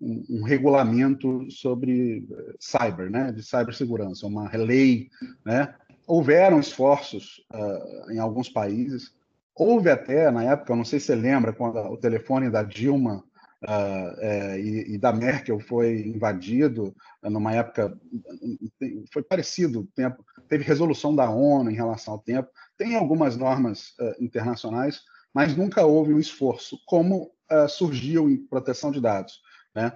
um, 0.00 0.24
um, 0.30 0.42
regulamento 0.44 1.46
sobre 1.50 2.26
cyber, 2.58 3.10
né, 3.10 3.32
de 3.32 3.42
cibersegurança, 3.42 4.26
uma 4.26 4.50
lei, 4.56 5.10
né? 5.44 5.74
Houveram 6.06 6.60
esforços 6.60 7.42
uh, 7.52 8.10
em 8.12 8.18
alguns 8.18 8.48
países, 8.48 9.14
houve 9.54 9.88
até 9.88 10.30
na 10.30 10.44
época, 10.44 10.76
não 10.76 10.84
sei 10.84 11.00
se 11.00 11.06
você 11.06 11.14
lembra, 11.14 11.52
quando 11.52 11.78
o 11.78 11.96
telefone 11.96 12.50
da 12.50 12.62
Dilma 12.62 13.24
Uh, 13.64 14.20
é, 14.20 14.60
e, 14.60 14.94
e, 14.94 14.98
da 14.98 15.10
Merkel 15.10 15.58
foi 15.58 16.02
invadido 16.02 16.94
numa 17.22 17.54
época 17.54 17.98
foi 19.10 19.22
parecido 19.22 19.88
tempo 19.94 20.22
teve 20.54 20.62
resolução 20.62 21.16
da 21.16 21.28
ONU 21.28 21.68
em 21.68 21.74
relação 21.74 22.14
ao 22.14 22.20
tempo 22.20 22.48
tem 22.78 22.94
algumas 22.94 23.36
normas 23.36 23.88
uh, 23.98 24.14
internacionais 24.22 25.02
mas 25.34 25.56
nunca 25.56 25.84
houve 25.84 26.14
um 26.14 26.20
esforço 26.20 26.78
como 26.86 27.32
uh, 27.50 27.68
surgiu 27.68 28.30
em 28.30 28.36
proteção 28.36 28.92
de 28.92 29.00
dados 29.00 29.40
né? 29.74 29.92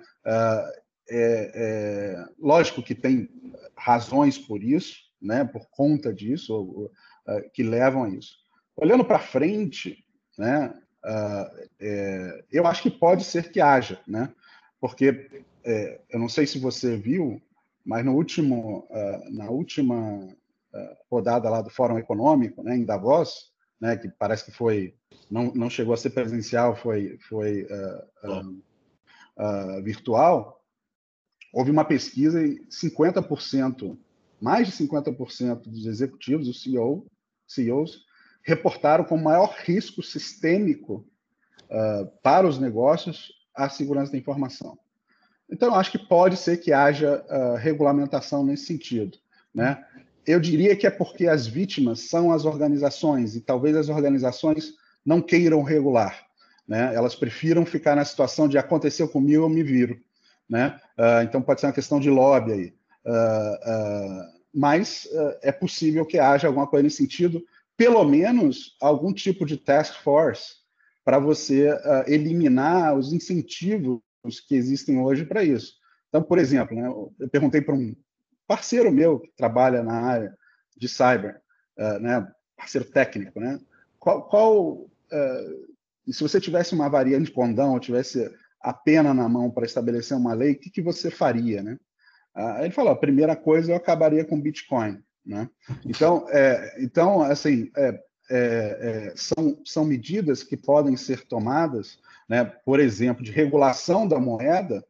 É, 1.11 1.53
é, 1.55 2.27
lógico 2.39 2.83
que 2.83 2.95
tem 2.95 3.31
razões 3.77 4.37
por 4.37 4.63
isso 4.63 4.97
né 5.23 5.45
por 5.45 5.67
conta 5.71 6.13
disso 6.13 6.53
ou, 6.53 6.91
que 7.55 7.63
levam 7.63 8.05
a 8.05 8.11
isso 8.11 8.35
olhando 8.77 9.05
para 9.05 9.19
frente 9.19 10.05
né 10.37 10.75
uh, 11.05 11.69
é, 11.81 12.45
eu 12.51 12.67
acho 12.67 12.83
que 12.83 12.91
pode 12.91 13.25
ser 13.25 13.51
que 13.51 13.61
haja, 13.61 13.99
né? 14.07 14.31
Porque 14.81 15.45
eu 16.09 16.19
não 16.19 16.29
sei 16.29 16.47
se 16.47 16.59
você 16.59 16.97
viu, 16.97 17.43
mas 17.89 18.05
no 18.05 18.15
último, 18.15 18.87
uh, 18.91 19.31
na 19.35 19.49
última 19.49 19.95
uh, 19.95 20.37
rodada 21.11 21.49
lá 21.49 21.63
do 21.63 21.71
Fórum 21.71 21.99
Econômico, 21.99 22.63
né, 22.63 22.77
em 22.77 22.85
Davos, 22.85 23.53
né, 23.81 23.97
que 23.97 24.09
parece 24.09 24.45
que 24.45 24.51
foi 24.51 24.95
não, 25.31 25.53
não 25.55 25.71
chegou 25.71 25.95
a 25.95 25.97
ser 25.97 26.11
presencial, 26.11 26.77
foi 26.77 27.19
foi 27.29 27.67
virtual, 29.85 30.65
houve 31.53 31.71
uma 31.71 31.85
pesquisa 31.85 32.43
e 32.45 32.61
50%, 32.67 33.97
mais 34.41 34.67
de 34.67 34.73
50% 34.73 35.63
dos 35.63 35.87
executivos, 35.87 36.49
os 36.49 36.63
CEO, 36.63 37.07
CEOs, 37.47 38.05
reportaram 38.43 39.05
como 39.05 39.25
maior 39.25 39.55
risco 39.65 40.03
sistêmico 40.03 41.07
uh, 41.65 42.07
para 42.23 42.47
os 42.47 42.59
negócios 42.59 43.33
a 43.55 43.69
segurança 43.69 44.13
da 44.13 44.19
informação. 44.19 44.79
Então, 45.51 45.75
acho 45.75 45.93
que 45.93 45.99
pode 45.99 46.37
ser 46.37 46.59
que 46.59 46.73
haja 46.73 47.25
uh, 47.29 47.57
regulamentação 47.57 48.45
nesse 48.45 48.67
sentido. 48.67 49.19
Né? 49.55 49.85
Eu 50.29 50.39
diria 50.39 50.77
que 50.77 50.87
é 50.87 50.91
porque 50.91 51.27
as 51.27 51.47
vítimas 51.47 52.01
são 52.01 52.31
as 52.31 52.45
organizações, 52.45 53.35
e 53.35 53.41
talvez 53.41 53.75
as 53.75 53.89
organizações 53.89 54.75
não 55.05 55.23
queiram 55.23 55.63
regular. 55.63 56.27
Né? 56.67 56.95
Elas 56.95 57.15
prefiram 57.15 57.65
ficar 57.65 57.97
na 57.97 58.05
situação 58.05 58.47
de 58.47 58.59
aconteceu 58.59 59.09
comigo, 59.09 59.45
eu 59.45 59.49
me 59.49 59.63
viro. 59.63 59.99
Né? 60.49 60.79
Uh, 60.99 61.23
então, 61.23 61.41
pode 61.41 61.61
ser 61.61 61.67
uma 61.67 61.73
questão 61.73 61.99
de 61.99 62.11
lobby 62.11 62.53
aí. 62.53 62.75
mas 64.55 65.09
é 65.43 65.51
possível 65.51 66.05
que 66.05 66.19
haja 66.19 66.47
alguma 66.47 66.67
coisa 66.67 66.83
nesse 66.83 66.99
sentido, 66.99 67.43
pelo 67.75 68.05
menos 68.05 68.77
algum 68.81 69.13
tipo 69.15 69.47
de 69.47 69.57
task 69.57 69.95
force 70.03 70.57
para 71.05 71.19
você 71.19 71.73
uh, 71.73 72.05
eliminar 72.07 72.95
os 72.95 73.15
incentivos 73.15 74.03
que 74.47 74.55
existem 74.55 75.01
hoje 75.01 75.25
para 75.25 75.43
isso. 75.43 75.73
Então, 76.09 76.23
por 76.23 76.37
exemplo, 76.37 76.77
né, 76.77 76.87
eu 76.87 77.29
perguntei 77.31 77.63
para 77.63 77.75
um 77.75 77.97
parceiro 78.49 78.91
meu 78.91 79.21
que 79.21 79.31
trabalha 79.37 79.83
na 79.83 80.01
área 80.01 80.37
de 80.77 80.89
cyber, 80.89 81.41
uh, 81.79 82.01
né, 82.01 82.27
parceiro 82.57 82.89
técnico, 82.91 83.39
né, 83.39 83.61
qual, 84.01 84.29
qual 84.29 84.73
uh, 84.73 86.13
se 86.13 86.23
você 86.23 86.41
tivesse 86.41 86.75
uma 86.75 86.89
variante 86.89 87.27
de 87.27 87.33
condão, 87.33 87.79
tivesse 87.79 88.29
a 88.61 88.73
pena 88.73 89.15
na 89.15 89.29
mão 89.29 89.51
para 89.51 89.67
estabelecer 89.67 90.17
uma 90.17 90.33
lei, 90.33 90.53
o 90.53 90.59
que, 90.59 90.71
que 90.71 90.83
você 90.83 91.11
faria, 91.11 91.63
né? 91.63 91.79
Uh, 92.35 92.63
ele 92.63 92.71
falou: 92.71 92.93
a 92.93 92.97
primeira 92.97 93.37
coisa 93.37 93.73
eu 93.73 93.77
acabaria 93.77 94.25
com 94.25 94.41
Bitcoin. 94.41 95.03
Né? 95.25 95.49
Então, 95.85 96.27
é, 96.31 96.83
então, 96.83 97.21
assim, 97.21 97.71
é, 97.77 97.89
é, 98.31 99.11
é, 99.11 99.13
são, 99.15 99.61
são 99.65 99.85
medidas 99.85 100.43
que 100.43 100.57
podem 100.57 100.97
ser 100.97 101.27
tomadas, 101.27 101.99
né, 102.29 102.45
por 102.45 102.81
exemplo, 102.81 103.23
de 103.23 103.31
regulação 103.31 104.09
da 104.09 104.19
moeda 104.19 104.85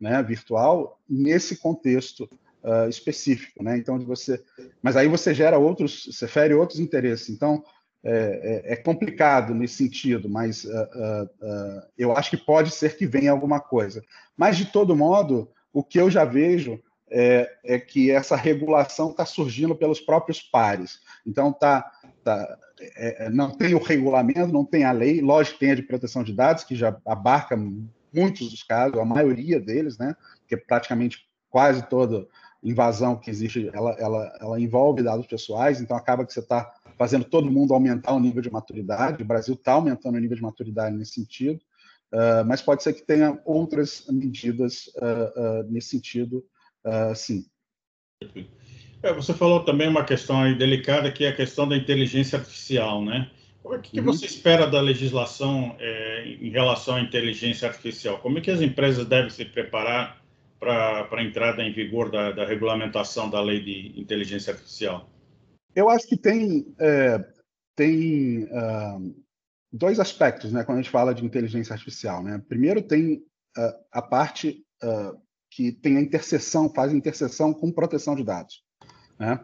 né, 0.00 0.22
virtual 0.22 0.98
nesse 1.08 1.56
contexto 1.56 2.28
uh, 2.62 2.88
específico. 2.88 3.62
Né? 3.62 3.76
Então, 3.76 3.98
você, 4.00 4.42
mas 4.82 4.96
aí 4.96 5.08
você 5.08 5.34
gera 5.34 5.58
outros, 5.58 6.06
você 6.06 6.26
fere 6.26 6.54
outros 6.54 6.80
interesses. 6.80 7.28
Então, 7.28 7.62
é, 8.04 8.62
é, 8.66 8.72
é 8.72 8.76
complicado 8.76 9.54
nesse 9.54 9.76
sentido, 9.76 10.28
mas 10.28 10.64
uh, 10.64 10.68
uh, 10.68 11.82
eu 11.96 12.16
acho 12.16 12.30
que 12.30 12.36
pode 12.36 12.70
ser 12.72 12.96
que 12.96 13.06
venha 13.06 13.30
alguma 13.30 13.60
coisa. 13.60 14.02
Mas, 14.36 14.56
de 14.56 14.66
todo 14.66 14.96
modo, 14.96 15.48
o 15.72 15.84
que 15.84 16.00
eu 16.00 16.10
já 16.10 16.24
vejo 16.24 16.80
é, 17.10 17.48
é 17.64 17.78
que 17.78 18.10
essa 18.10 18.34
regulação 18.34 19.10
está 19.10 19.24
surgindo 19.24 19.76
pelos 19.76 20.00
próprios 20.00 20.40
pares. 20.40 21.00
Então, 21.26 21.52
tá, 21.52 21.90
tá 22.24 22.58
é, 22.80 23.26
é, 23.26 23.30
não 23.30 23.50
tem 23.50 23.74
o 23.74 23.82
regulamento, 23.82 24.52
não 24.52 24.64
tem 24.64 24.84
a 24.84 24.92
lei, 24.92 25.20
lógico 25.20 25.54
que 25.58 25.60
tem 25.60 25.72
a 25.72 25.76
de 25.76 25.82
proteção 25.82 26.24
de 26.24 26.32
dados, 26.32 26.64
que 26.64 26.74
já 26.74 26.96
abarca 27.06 27.56
muitos 28.12 28.50
dos 28.50 28.62
casos, 28.62 28.98
a 28.98 29.04
maioria 29.04 29.60
deles, 29.60 29.98
né? 29.98 30.16
Porque 30.40 30.56
praticamente 30.56 31.18
quase 31.50 31.82
toda 31.88 32.26
invasão 32.62 33.16
que 33.16 33.30
existe, 33.30 33.68
ela, 33.72 33.92
ela, 33.98 34.38
ela 34.40 34.60
envolve 34.60 35.02
dados 35.02 35.26
pessoais, 35.26 35.80
então 35.80 35.96
acaba 35.96 36.24
que 36.24 36.32
você 36.32 36.40
está 36.40 36.72
fazendo 36.96 37.24
todo 37.24 37.50
mundo 37.50 37.74
aumentar 37.74 38.12
o 38.12 38.20
nível 38.20 38.40
de 38.40 38.50
maturidade. 38.50 39.22
O 39.22 39.26
Brasil 39.26 39.54
está 39.54 39.72
aumentando 39.72 40.16
o 40.16 40.20
nível 40.20 40.36
de 40.36 40.42
maturidade 40.42 40.96
nesse 40.96 41.14
sentido, 41.14 41.60
uh, 42.12 42.44
mas 42.46 42.62
pode 42.62 42.82
ser 42.82 42.92
que 42.92 43.02
tenha 43.02 43.40
outras 43.44 44.06
medidas 44.08 44.86
uh, 44.96 45.62
uh, 45.62 45.72
nesse 45.72 45.88
sentido 45.88 46.44
sim. 47.14 47.46
É, 49.02 49.12
você 49.12 49.34
falou 49.34 49.64
também 49.64 49.88
uma 49.88 50.04
questão 50.04 50.56
delicada, 50.56 51.10
que 51.10 51.24
é 51.24 51.28
a 51.28 51.36
questão 51.36 51.68
da 51.68 51.76
inteligência 51.76 52.38
artificial, 52.38 53.04
né? 53.04 53.30
O 53.64 53.78
que, 53.78 53.92
que 53.92 54.00
uhum. 54.00 54.06
você 54.06 54.26
espera 54.26 54.66
da 54.66 54.80
legislação 54.80 55.76
é, 55.78 56.24
em 56.40 56.50
relação 56.50 56.96
à 56.96 57.00
inteligência 57.00 57.68
artificial? 57.68 58.18
Como 58.18 58.38
é 58.38 58.40
que 58.40 58.50
as 58.50 58.60
empresas 58.60 59.06
devem 59.06 59.30
se 59.30 59.44
preparar 59.44 60.21
para 60.62 61.08
a 61.10 61.24
entrada 61.24 61.60
em 61.60 61.72
vigor 61.72 62.08
da, 62.08 62.30
da, 62.30 62.46
regulamentação 62.46 63.28
da 63.28 63.42
lei 63.42 63.60
de 63.60 64.00
inteligência 64.00 64.52
artificial? 64.52 65.10
Eu 65.74 65.90
acho 65.90 66.06
que 66.06 66.16
tem, 66.16 66.72
é, 66.78 67.18
tem 67.74 68.44
uh, 68.44 69.24
dois 69.72 69.98
aspectos 69.98 70.52
né, 70.52 70.62
quando 70.62 70.78
a 70.78 70.82
gente 70.82 70.92
fala 70.92 71.12
de 71.12 71.24
inteligência 71.24 71.72
artificial. 71.72 72.22
Né? 72.22 72.40
Primeiro, 72.48 72.80
tem 72.80 73.14
uh, 73.14 73.74
a 73.90 74.00
parte 74.00 74.64
uh, 74.84 75.20
que 75.50 75.72
tem 75.72 75.96
a 75.96 76.00
interseção, 76.00 76.72
faz 76.72 76.92
interseção 76.92 77.52
com 77.52 77.72
proteção 77.72 78.14
de 78.14 78.22
dados. 78.22 78.62
Né? 79.18 79.40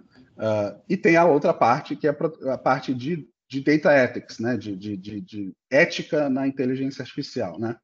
E 0.89 0.97
tem 0.97 1.17
a 1.17 1.25
outra 1.25 1.53
parte, 1.53 1.97
que 1.97 2.07
é 2.07 2.17
a 2.53 2.57
parte 2.57 2.95
de, 2.95 3.29
de 3.51 3.61
data 3.61 3.93
ethics, 3.93 4.39
né? 4.39 4.57
de, 4.57 4.77
de, 4.77 4.97
de, 4.97 5.21
de 5.21 5.53
ética 5.69 6.31
na 6.31 6.47
inteligência 6.47 7.03
artificial, 7.03 7.59
né? 7.59 7.77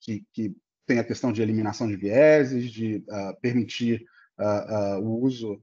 Que, 0.00 0.24
que, 0.32 0.56
tem 0.90 0.98
a 0.98 1.04
questão 1.04 1.32
de 1.32 1.40
eliminação 1.40 1.86
de 1.86 1.94
vieses, 1.94 2.70
de 2.70 3.04
uh, 3.08 3.40
permitir 3.40 4.04
o 5.02 5.22
uso, 5.22 5.62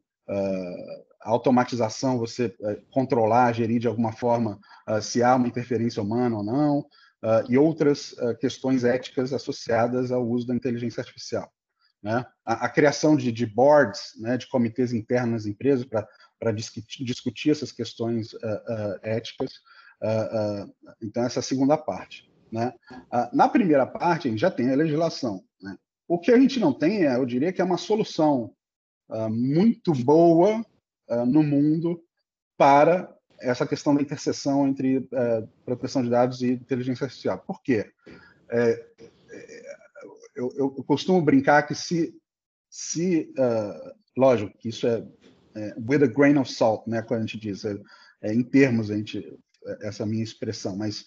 a 1.19 1.31
automatização, 1.31 2.19
você 2.19 2.55
controlar, 2.91 3.51
gerir 3.51 3.79
de 3.79 3.87
alguma 3.87 4.11
forma 4.11 4.59
se 5.01 5.23
há 5.23 5.35
uma 5.35 5.47
interferência 5.47 5.99
humana 5.99 6.37
ou 6.37 6.43
não, 6.43 6.85
uh, 7.23 7.43
e 7.49 7.57
outras 7.57 8.11
uh, 8.13 8.37
questões 8.37 8.83
éticas 8.83 9.33
associadas 9.33 10.11
ao 10.11 10.27
uso 10.27 10.47
da 10.47 10.55
inteligência 10.55 11.01
artificial. 11.01 11.51
Né? 12.01 12.25
A, 12.45 12.65
a 12.65 12.69
criação 12.69 13.15
de, 13.15 13.31
de, 13.31 13.45
boards, 13.45 14.13
né, 14.19 14.37
de 14.37 14.47
comitês 14.47 14.93
internos 14.93 15.31
nas 15.31 15.45
empresas 15.45 15.85
para 15.85 16.51
discutir, 16.51 17.03
discutir, 17.03 17.51
essas 17.51 17.71
questões 17.71 18.33
uh, 18.33 18.99
éticas. 19.01 19.51
então, 21.01 21.23
essa 21.23 21.39
é 21.39 21.41
a 21.41 21.43
segunda 21.43 21.75
parte. 21.75 22.31
Né? 22.51 22.73
na 23.33 23.49
primeira 23.49 23.85
parte, 23.85 24.27
a 24.27 24.31
gente 24.31 24.39
já 24.39 24.51
tem 24.51 24.71
a 24.71 24.75
legislação. 24.75 25.43
Né? 25.61 25.77
O 26.07 26.17
que 26.19 26.31
a 26.31 26.39
gente 26.39 26.59
não 26.59 26.73
tem, 26.73 27.05
é, 27.05 27.15
eu 27.15 27.25
diria 27.25 27.51
que 27.51 27.61
é 27.61 27.65
uma 27.65 27.77
solução 27.77 28.53
muito 29.29 29.93
boa 29.93 30.65
no 31.25 31.41
mundo 31.41 32.03
para 32.57 33.17
essa 33.39 33.65
questão 33.65 33.95
da 33.95 34.01
interseção 34.01 34.67
entre 34.67 35.07
é, 35.13 35.47
proteção 35.63 36.01
de 36.01 36.09
dados 36.09 36.41
e 36.41 36.51
inteligência 36.51 37.05
artificial. 37.05 37.39
Por 37.39 37.61
quê? 37.61 37.91
É, 38.49 38.85
é, 39.29 39.77
eu, 40.35 40.53
eu, 40.57 40.69
costumo 40.83 41.21
brincar 41.21 41.63
que 41.63 41.75
se, 41.75 42.15
se 42.69 43.33
uh, 43.37 43.91
lógico 44.15 44.55
que 44.57 44.69
isso 44.69 44.87
é, 44.87 45.05
é, 45.55 45.75
with 45.77 46.03
a 46.03 46.07
grain 46.07 46.37
of 46.37 46.51
salt, 46.51 46.87
né, 46.87 47.01
quando 47.01 47.21
a 47.21 47.25
gente 47.25 47.39
diz, 47.39 47.65
é, 47.65 47.75
é 48.21 48.33
em 48.33 48.43
termos, 48.43 48.91
a 48.91 48.95
gente, 48.95 49.37
essa 49.81 50.05
minha 50.05 50.23
expressão, 50.23 50.75
mas 50.75 51.05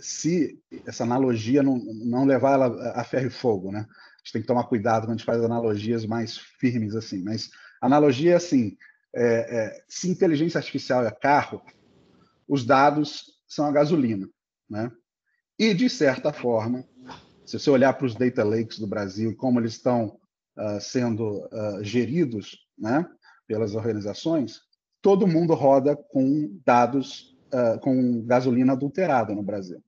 se 0.00 0.58
essa 0.86 1.04
analogia 1.04 1.62
não, 1.62 1.78
não 1.78 2.24
levar 2.24 2.52
ela 2.52 2.92
a 2.92 3.04
ferro 3.04 3.26
e 3.26 3.30
fogo, 3.30 3.72
né? 3.72 3.80
A 3.80 4.18
gente 4.18 4.32
tem 4.32 4.42
que 4.42 4.48
tomar 4.48 4.64
cuidado 4.64 5.04
quando 5.04 5.10
a 5.10 5.16
gente 5.16 5.24
faz 5.24 5.42
analogias 5.42 6.04
mais 6.04 6.36
firmes 6.36 6.94
assim, 6.94 7.22
mas 7.22 7.50
analogia 7.80 8.32
é 8.32 8.36
assim: 8.36 8.76
é, 9.14 9.24
é, 9.24 9.84
se 9.88 10.10
inteligência 10.10 10.58
artificial 10.58 11.04
é 11.06 11.10
carro, 11.10 11.62
os 12.46 12.64
dados 12.64 13.24
são 13.48 13.66
a 13.66 13.72
gasolina. 13.72 14.28
Né? 14.68 14.90
E, 15.58 15.72
de 15.72 15.88
certa 15.88 16.32
forma, 16.32 16.84
se 17.44 17.58
você 17.58 17.70
olhar 17.70 17.94
para 17.94 18.06
os 18.06 18.14
data 18.14 18.44
lakes 18.44 18.78
do 18.78 18.86
Brasil 18.86 19.30
e 19.30 19.36
como 19.36 19.58
eles 19.58 19.72
estão 19.72 20.18
uh, 20.58 20.80
sendo 20.80 21.46
uh, 21.46 21.82
geridos 21.82 22.58
né, 22.78 23.06
pelas 23.46 23.74
organizações, 23.74 24.60
todo 25.00 25.26
mundo 25.26 25.54
roda 25.54 25.96
com 25.96 26.60
dados, 26.64 27.35
uh, 27.52 27.78
com 27.80 28.22
gasolina 28.24 28.72
adulterada 28.72 29.34
no 29.34 29.42
Brasil. 29.42 29.82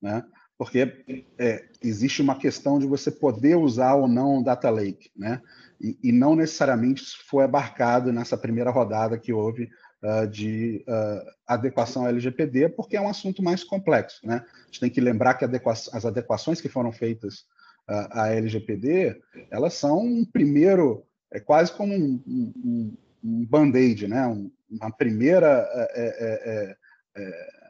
Né? 0.00 0.24
Porque 0.60 1.04
é, 1.38 1.64
existe 1.82 2.20
uma 2.20 2.38
questão 2.38 2.78
de 2.78 2.86
você 2.86 3.10
poder 3.10 3.56
usar 3.56 3.94
ou 3.94 4.06
não 4.06 4.38
o 4.38 4.44
data 4.44 4.68
lake, 4.68 5.10
né? 5.16 5.40
E, 5.80 5.98
e 6.02 6.12
não 6.12 6.36
necessariamente 6.36 7.02
isso 7.02 7.16
foi 7.26 7.44
abarcado 7.44 8.12
nessa 8.12 8.36
primeira 8.36 8.70
rodada 8.70 9.18
que 9.18 9.32
houve 9.32 9.70
uh, 10.02 10.28
de 10.28 10.84
uh, 10.86 11.30
adequação 11.46 12.06
LGPD, 12.06 12.68
porque 12.68 12.94
é 12.94 13.00
um 13.00 13.08
assunto 13.08 13.42
mais 13.42 13.64
complexo. 13.64 14.20
Né? 14.22 14.44
A 14.44 14.66
gente 14.66 14.80
tem 14.80 14.90
que 14.90 15.00
lembrar 15.00 15.32
que 15.32 15.46
adequa 15.46 15.72
as 15.72 16.04
adequações 16.04 16.60
que 16.60 16.68
foram 16.68 16.92
feitas 16.92 17.46
à 17.88 18.28
LGPD, 18.28 19.20
elas 19.50 19.74
são 19.74 19.98
um 19.98 20.24
primeiro, 20.24 21.02
é 21.32 21.40
quase 21.40 21.72
como 21.72 21.92
um, 21.92 22.22
um, 22.28 22.96
um 23.24 23.46
band-aid, 23.46 24.06
né? 24.06 24.28
Um, 24.28 24.48
uma 24.70 24.92
primeira... 24.92 25.66
É, 25.92 26.76
é 27.16 27.60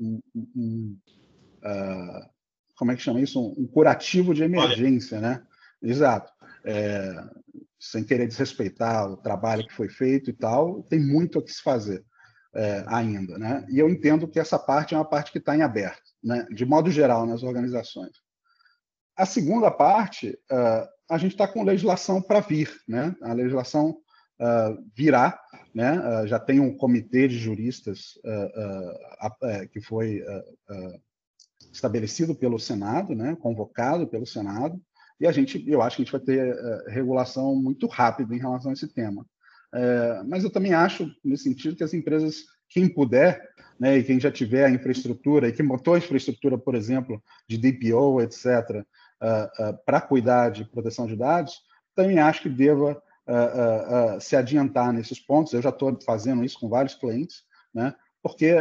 um, 0.00 0.20
como 2.76 2.92
é 2.92 2.96
que 2.96 3.02
chama 3.02 3.20
isso? 3.20 3.40
Um, 3.40 3.66
curativo 3.66 4.32
de 4.32 4.44
emergência, 4.44 5.18
Olha. 5.18 5.28
né? 5.28 5.46
Exato. 5.82 6.32
É, 6.64 7.14
sem 7.78 8.04
querer 8.04 8.26
desrespeitar 8.26 9.10
o 9.10 9.16
trabalho 9.16 9.66
que 9.66 9.74
foi 9.74 9.88
feito 9.88 10.30
e 10.30 10.32
tal, 10.32 10.82
tem 10.84 11.00
muito 11.00 11.38
a 11.38 11.42
que 11.42 11.52
se 11.52 11.62
fazer 11.62 12.04
é, 12.54 12.84
ainda, 12.86 13.38
né? 13.38 13.64
E 13.68 13.78
eu 13.78 13.88
entendo 13.88 14.28
que 14.28 14.40
essa 14.40 14.58
parte 14.58 14.94
é 14.94 14.98
uma 14.98 15.04
parte 15.04 15.30
que 15.30 15.38
está 15.38 15.56
em 15.56 15.62
aberto, 15.62 16.10
né? 16.22 16.46
De 16.50 16.64
modo 16.64 16.90
geral 16.90 17.26
nas 17.26 17.42
organizações. 17.42 18.12
A 19.16 19.26
segunda 19.26 19.70
parte, 19.70 20.30
uh, 20.50 20.88
a 21.10 21.18
gente 21.18 21.32
está 21.32 21.46
com 21.46 21.64
legislação 21.64 22.22
para 22.22 22.40
vir, 22.40 22.70
né? 22.86 23.14
A 23.22 23.32
legislação 23.32 23.90
uh, 24.40 24.90
virá, 24.94 25.40
né? 25.78 26.00
Uh, 26.00 26.26
já 26.26 26.40
tem 26.40 26.58
um 26.58 26.76
comitê 26.76 27.28
de 27.28 27.38
juristas 27.38 28.18
que 29.72 29.80
foi 29.80 30.20
estabelecido 31.72 32.34
pelo 32.34 32.58
Senado, 32.58 33.14
né? 33.14 33.36
Convocado 33.40 34.08
pelo 34.08 34.26
Senado 34.26 34.80
e 35.20 35.26
a 35.26 35.32
gente, 35.32 35.64
eu 35.68 35.82
acho 35.82 35.96
que 35.96 36.02
a 36.02 36.04
gente 36.04 36.12
vai 36.12 36.20
ter 36.20 36.56
regulação 36.88 37.54
muito 37.56 37.86
rápida 37.86 38.34
em 38.34 38.38
relação 38.38 38.70
a 38.70 38.74
esse 38.74 38.86
tema. 38.88 39.22
Uh, 39.74 40.26
mas 40.26 40.44
eu 40.44 40.50
também 40.50 40.72
acho, 40.72 41.10
nesse 41.24 41.44
sentido, 41.44 41.76
que 41.76 41.84
as 41.84 41.92
empresas, 41.92 42.44
quem 42.68 42.88
puder, 42.88 43.42
né, 43.78 43.98
e 43.98 44.04
quem 44.04 44.18
já 44.18 44.30
tiver 44.30 44.64
a 44.64 44.70
infraestrutura, 44.70 45.48
e 45.48 45.52
quem 45.52 45.66
botou 45.66 45.94
a 45.94 45.98
infraestrutura, 45.98 46.56
por 46.56 46.74
exemplo, 46.74 47.22
de 47.48 47.58
DPO, 47.58 48.20
etc., 48.20 48.84
para 49.84 50.00
cuidar 50.00 50.50
de 50.50 50.64
proteção 50.64 51.06
de 51.06 51.16
dados, 51.16 51.60
também 51.94 52.20
acho 52.20 52.42
que 52.42 52.48
deva 52.48 53.00
se 54.20 54.36
adiantar 54.36 54.92
nesses 54.92 55.20
pontos. 55.20 55.52
Eu 55.52 55.62
já 55.62 55.68
estou 55.68 55.98
fazendo 56.04 56.44
isso 56.44 56.58
com 56.58 56.68
vários 56.68 56.94
clientes, 56.94 57.42
né, 57.74 57.94
porque 58.22 58.54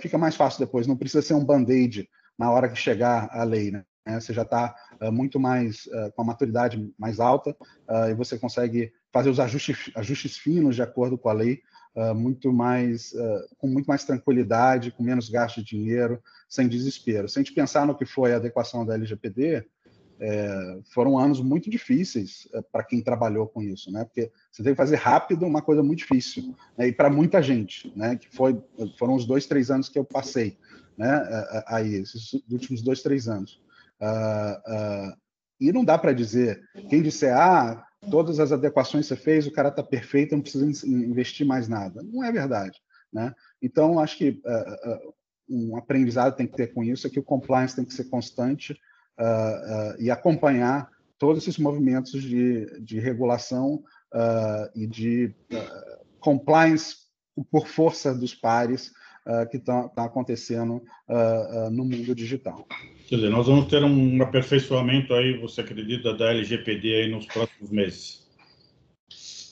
fica 0.00 0.18
mais 0.18 0.34
fácil 0.34 0.64
depois, 0.64 0.86
não 0.86 0.96
precisa 0.96 1.22
ser 1.22 1.34
um 1.34 1.44
band-aid 1.44 2.08
na 2.38 2.50
hora 2.50 2.68
que 2.68 2.76
chegar 2.76 3.28
a 3.30 3.44
lei. 3.44 3.70
Né? 3.70 3.84
Você 4.20 4.32
já 4.32 4.42
está 4.42 4.74
uh, 5.00 5.10
muito 5.10 5.40
mais 5.40 5.86
uh, 5.86 6.12
com 6.14 6.22
a 6.22 6.24
maturidade 6.24 6.92
mais 6.98 7.20
alta 7.20 7.50
uh, 7.50 8.10
e 8.10 8.14
você 8.14 8.38
consegue 8.38 8.92
fazer 9.12 9.30
os 9.30 9.40
ajustes, 9.40 9.90
ajustes 9.94 10.36
finos 10.36 10.76
de 10.76 10.82
acordo 10.82 11.16
com 11.16 11.28
a 11.28 11.32
lei, 11.32 11.60
muito 12.16 12.52
mais 12.52 13.12
com 13.56 13.68
muito 13.68 13.86
mais 13.86 14.02
tranquilidade, 14.02 14.90
com 14.90 15.04
menos 15.04 15.28
gasto 15.28 15.62
de 15.62 15.76
dinheiro, 15.76 16.20
sem 16.48 16.66
desespero. 16.66 17.28
Se 17.28 17.38
a 17.38 17.42
gente 17.42 17.54
pensar 17.54 17.86
no 17.86 17.96
que 17.96 18.04
foi 18.04 18.34
a 18.34 18.36
adequação 18.38 18.84
da 18.84 18.94
LGPD, 18.94 19.64
é, 20.20 20.80
foram 20.92 21.18
anos 21.18 21.40
muito 21.40 21.68
difíceis 21.68 22.48
é, 22.52 22.62
para 22.62 22.84
quem 22.84 23.02
trabalhou 23.02 23.46
com 23.48 23.62
isso, 23.62 23.90
né? 23.90 24.04
Porque 24.04 24.30
você 24.50 24.62
tem 24.62 24.72
que 24.72 24.76
fazer 24.76 24.96
rápido 24.96 25.46
uma 25.46 25.62
coisa 25.62 25.82
muito 25.82 25.98
difícil, 25.98 26.54
né? 26.78 26.88
e 26.88 26.92
para 26.92 27.10
muita 27.10 27.42
gente, 27.42 27.92
né? 27.96 28.16
Que 28.16 28.28
foi, 28.34 28.60
foram 28.98 29.14
os 29.14 29.26
dois, 29.26 29.46
três 29.46 29.70
anos 29.70 29.88
que 29.88 29.98
eu 29.98 30.04
passei, 30.04 30.56
né? 30.96 31.22
Aí, 31.66 31.94
esses 31.94 32.32
últimos 32.50 32.82
dois, 32.82 33.02
três 33.02 33.28
anos. 33.28 33.60
Uh, 34.00 35.10
uh, 35.10 35.16
e 35.60 35.72
não 35.72 35.84
dá 35.84 35.96
para 35.96 36.12
dizer, 36.12 36.62
quem 36.88 37.02
disser, 37.02 37.34
ah, 37.36 37.84
todas 38.10 38.38
as 38.38 38.52
adequações 38.52 39.06
você 39.06 39.16
fez, 39.16 39.46
o 39.46 39.52
cara 39.52 39.68
está 39.68 39.82
perfeito, 39.82 40.34
não 40.34 40.42
precisa 40.42 40.86
investir 40.86 41.46
mais 41.46 41.68
nada. 41.68 42.02
Não 42.02 42.22
é 42.22 42.30
verdade. 42.30 42.78
Né? 43.12 43.32
Então, 43.62 43.98
acho 43.98 44.18
que 44.18 44.42
uh, 44.44 45.14
um 45.48 45.76
aprendizado 45.76 46.36
tem 46.36 46.46
que 46.46 46.56
ter 46.56 46.74
com 46.74 46.82
isso, 46.82 47.06
é 47.06 47.10
que 47.10 47.18
o 47.18 47.24
compliance 47.24 47.76
tem 47.76 47.84
que 47.84 47.94
ser 47.94 48.04
constante 48.04 48.78
e 49.98 50.10
acompanhar 50.10 50.88
todos 51.18 51.42
esses 51.42 51.58
movimentos 51.58 52.22
de, 52.22 52.80
de 52.80 52.98
regulação 52.98 53.82
e 54.74 54.86
de 54.86 55.34
compliance 56.20 56.96
por 57.50 57.66
força 57.66 58.14
dos 58.14 58.34
pares 58.34 58.92
que 59.50 59.56
estão 59.56 59.88
tá 59.88 60.04
acontecendo 60.04 60.82
no 61.70 61.84
mundo 61.84 62.14
digital. 62.14 62.66
Quer 63.06 63.16
dizer, 63.16 63.30
nós 63.30 63.46
vamos 63.46 63.66
ter 63.66 63.84
um 63.84 64.22
aperfeiçoamento 64.22 65.12
aí, 65.14 65.38
você 65.38 65.60
acredita, 65.60 66.14
da 66.14 66.30
LGPD 66.30 66.94
aí 66.94 67.10
nos 67.10 67.26
próximos 67.26 67.70
meses? 67.70 68.24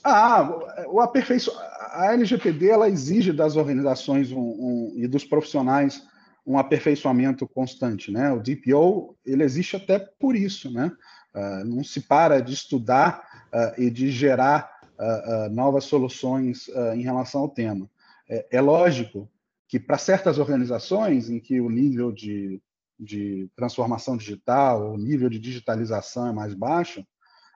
Ah, 0.05 0.48
o 0.88 1.01
aperfeiço... 1.01 1.53
a 1.92 2.12
LGPD 2.12 2.70
ela 2.70 2.88
exige 2.88 3.33
das 3.33 3.57
organizações 3.57 4.33
um, 4.33 4.40
um, 4.40 4.92
e 4.96 5.07
dos 5.07 5.25
profissionais 5.25 6.03
um 6.46 6.59
aperfeiçoamento 6.59 7.46
constante, 7.46 8.11
né? 8.11 8.33
O 8.33 8.40
DPO 8.40 9.16
ele 9.24 9.44
existe 9.44 9.76
até 9.76 9.98
por 9.98 10.35
isso, 10.35 10.70
né? 10.70 10.92
Uh, 11.35 11.64
não 11.64 11.83
se 11.85 12.00
para 12.00 12.40
de 12.40 12.52
estudar 12.52 13.46
uh, 13.52 13.81
e 13.81 13.90
de 13.90 14.11
gerar 14.11 14.70
uh, 14.98 15.50
novas 15.50 15.85
soluções 15.85 16.68
em 16.94 17.02
relação 17.02 17.42
ao 17.42 17.48
tema. 17.48 17.88
É, 18.28 18.46
é 18.52 18.61
lógico 18.61 19.31
que 19.66 19.81
para 19.81 19.96
certas 19.96 20.38
organizações 20.38 21.31
em 21.31 21.40
que 21.40 21.61
o 21.61 21.70
nível 21.70 22.12
de 22.12 22.61
de 23.02 23.50
transformação 23.57 24.16
digital, 24.16 24.92
o 24.92 24.96
nível 24.96 25.28
de 25.28 25.38
digitalização 25.38 26.28
é 26.28 26.33
mais 26.33 26.55
baixo, 26.55 27.05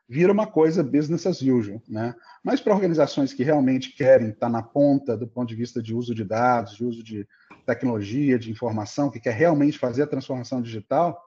vira 0.08 0.32
uma 0.32 0.46
coisa 0.46 0.82
business 0.82 1.26
as 1.26 1.40
usual. 1.40 1.80
Né? 1.88 2.14
Mas 2.42 2.60
para 2.60 2.74
organizações 2.74 3.32
que 3.32 3.44
realmente 3.44 3.92
querem 3.92 4.30
estar 4.30 4.48
na 4.48 4.62
ponta 4.62 5.16
do 5.16 5.26
ponto 5.26 5.48
de 5.48 5.54
vista 5.54 5.80
de 5.80 5.94
uso 5.94 6.14
de 6.14 6.24
dados, 6.24 6.76
de 6.76 6.84
uso 6.84 7.02
de 7.02 7.26
tecnologia, 7.66 8.38
de 8.38 8.50
informação, 8.50 9.10
que 9.10 9.20
quer 9.20 9.34
realmente 9.34 9.78
fazer 9.78 10.04
a 10.04 10.06
transformação 10.06 10.62
digital, 10.62 11.20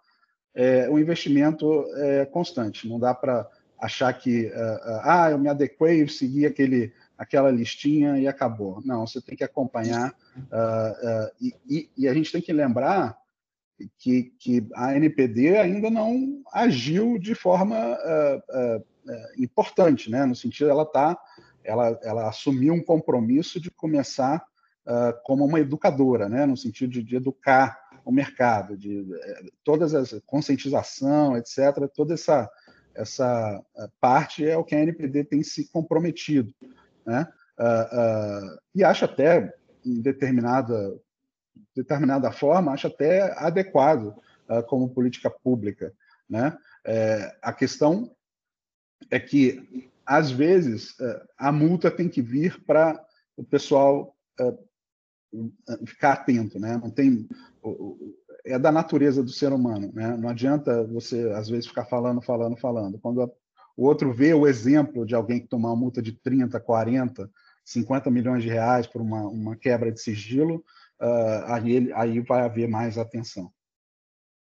é, 0.56 0.90
o 0.90 0.98
investimento 0.98 1.86
é 1.96 2.26
constante. 2.26 2.88
Não 2.88 3.00
dá 3.00 3.14
para 3.14 3.48
achar 3.80 4.12
que, 4.14 4.48
uh, 4.48 4.50
uh, 4.50 5.02
ah, 5.04 5.32
eu 5.32 5.38
me 5.38 5.48
adequei, 5.48 6.04
eu 6.04 6.10
segui 6.10 6.46
aquele, 6.46 6.92
aquela 7.18 7.50
listinha 7.50 8.20
e 8.20 8.28
acabou. 8.28 8.82
Não, 8.84 9.08
você 9.08 9.22
tem 9.22 9.38
que 9.38 9.44
acompanhar. 9.44 10.14
Uh, 10.36 11.32
e, 11.40 11.56
e, 11.70 11.90
e 11.98 12.08
a 12.08 12.14
gente 12.14 12.32
tem 12.32 12.42
que 12.42 12.52
lembrar 12.52 13.18
que, 13.98 14.34
que 14.38 14.68
a 14.76 14.96
NPD 14.96 15.58
ainda 15.58 15.90
não 15.90 16.42
agiu 16.52 17.18
de 17.18 17.34
forma 17.34 17.78
uh, 17.78 18.80
uh, 18.80 18.86
importante, 19.38 20.10
né? 20.12 20.26
no 20.26 20.36
sentido 20.36 20.70
ela 20.70 20.86
tá, 20.86 21.18
ela, 21.64 21.98
ela 22.04 22.28
assumiu 22.28 22.74
um 22.74 22.84
compromisso 22.84 23.60
de 23.60 23.72
começar 23.72 24.44
uh, 24.90 25.14
como 25.24 25.46
uma 25.46 25.60
educadora, 25.60 26.28
né? 26.28 26.46
no 26.46 26.58
sentido 26.58 26.92
de, 26.92 27.04
de 27.04 27.16
educar 27.16 27.80
o 28.04 28.12
mercado, 28.12 28.76
de 28.76 29.06
todas 29.64 29.94
as 29.94 30.20
conscientização, 30.26 31.38
etc. 31.38 31.88
Toda 31.94 32.14
essa 32.14 32.50
essa 32.96 33.64
parte 34.02 34.46
é 34.46 34.58
o 34.58 34.64
que 34.64 34.76
a 34.76 34.82
NPD 34.82 35.24
tem 35.24 35.44
se 35.44 35.72
comprometido, 35.72 36.54
né? 37.06 37.28
e 38.74 38.84
acho 38.84 39.06
até 39.06 39.54
em 39.86 40.02
determinada 40.02 41.00
determinada 41.76 42.32
forma, 42.32 42.74
acho 42.74 42.88
até 42.88 43.34
adequado 43.38 44.16
uh, 44.50 44.64
como 44.68 44.90
política 44.90 45.30
pública. 45.30 45.94
Né? 46.30 46.58
É, 46.86 47.36
a 47.42 47.54
questão 47.54 48.12
é 49.10 49.20
que, 49.20 49.90
às 50.06 50.32
vezes, 50.32 50.92
uh, 51.00 51.22
a 51.38 51.52
multa 51.52 51.90
tem 51.90 52.10
que 52.10 52.22
vir 52.22 52.64
para 52.66 53.04
o 53.36 53.44
pessoal 53.44 54.16
uh, 54.40 54.69
ficar 55.86 56.14
atento. 56.14 56.60
Né? 56.60 56.80
Não 56.82 56.90
tem, 56.90 57.28
é 58.46 58.58
da 58.58 58.72
natureza 58.72 59.24
do 59.24 59.30
ser 59.30 59.52
humano. 59.52 59.92
Né? 59.94 60.16
Não 60.18 60.30
adianta 60.30 60.84
você, 60.86 61.32
às 61.36 61.50
vezes, 61.50 61.68
ficar 61.68 61.86
falando, 61.86 62.22
falando, 62.22 62.58
falando. 62.58 63.00
Quando 63.00 63.32
o 63.76 63.86
outro 63.86 64.12
vê 64.12 64.34
o 64.34 64.48
exemplo 64.48 65.06
de 65.06 65.16
alguém 65.16 65.40
que 65.40 65.48
tomar 65.48 65.70
uma 65.70 65.80
multa 65.80 66.02
de 66.02 66.12
30, 66.12 66.60
40, 66.60 67.30
50 67.64 68.12
milhões 68.12 68.44
de 68.44 68.50
reais 68.50 68.88
por 68.88 69.02
uma, 69.02 69.22
uma 69.28 69.56
quebra 69.56 69.92
de 69.92 70.02
sigilo, 70.02 70.64
uh, 71.02 71.46
aí, 71.46 71.92
aí 71.94 72.20
vai 72.20 72.42
haver 72.42 72.68
mais 72.68 72.98
atenção. 72.98 73.52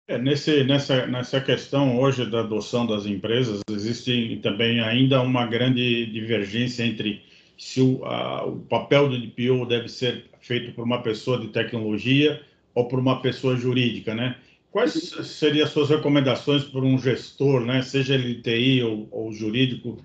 É, 0.06 0.18
nesse, 0.18 0.64
nessa, 0.64 1.06
nessa 1.06 1.40
questão 1.40 1.98
hoje 1.98 2.30
da 2.30 2.40
adoção 2.40 2.86
das 2.86 3.06
empresas, 3.06 3.62
existe 3.70 4.38
também 4.42 4.80
ainda 4.80 5.22
uma 5.22 5.46
grande 5.46 6.04
divergência 6.12 6.84
entre 6.84 7.22
se 7.56 7.80
o, 7.80 8.04
a, 8.04 8.44
o 8.44 8.60
papel 8.60 9.08
do 9.08 9.18
DPO 9.18 9.64
deve 9.66 9.88
ser 9.88 10.26
feito 10.44 10.72
por 10.72 10.84
uma 10.84 11.02
pessoa 11.02 11.40
de 11.40 11.48
tecnologia 11.48 12.40
ou 12.74 12.86
por 12.86 12.98
uma 12.98 13.20
pessoa 13.22 13.56
jurídica, 13.56 14.14
né? 14.14 14.36
Quais 14.70 14.92
seriam 14.92 15.64
as 15.64 15.72
suas 15.72 15.88
recomendações 15.88 16.64
para 16.64 16.80
um 16.80 16.98
gestor, 16.98 17.60
né, 17.60 17.80
seja 17.82 18.14
ele 18.14 18.42
TI 18.42 18.82
ou, 18.82 19.08
ou 19.10 19.32
jurídico, 19.32 19.98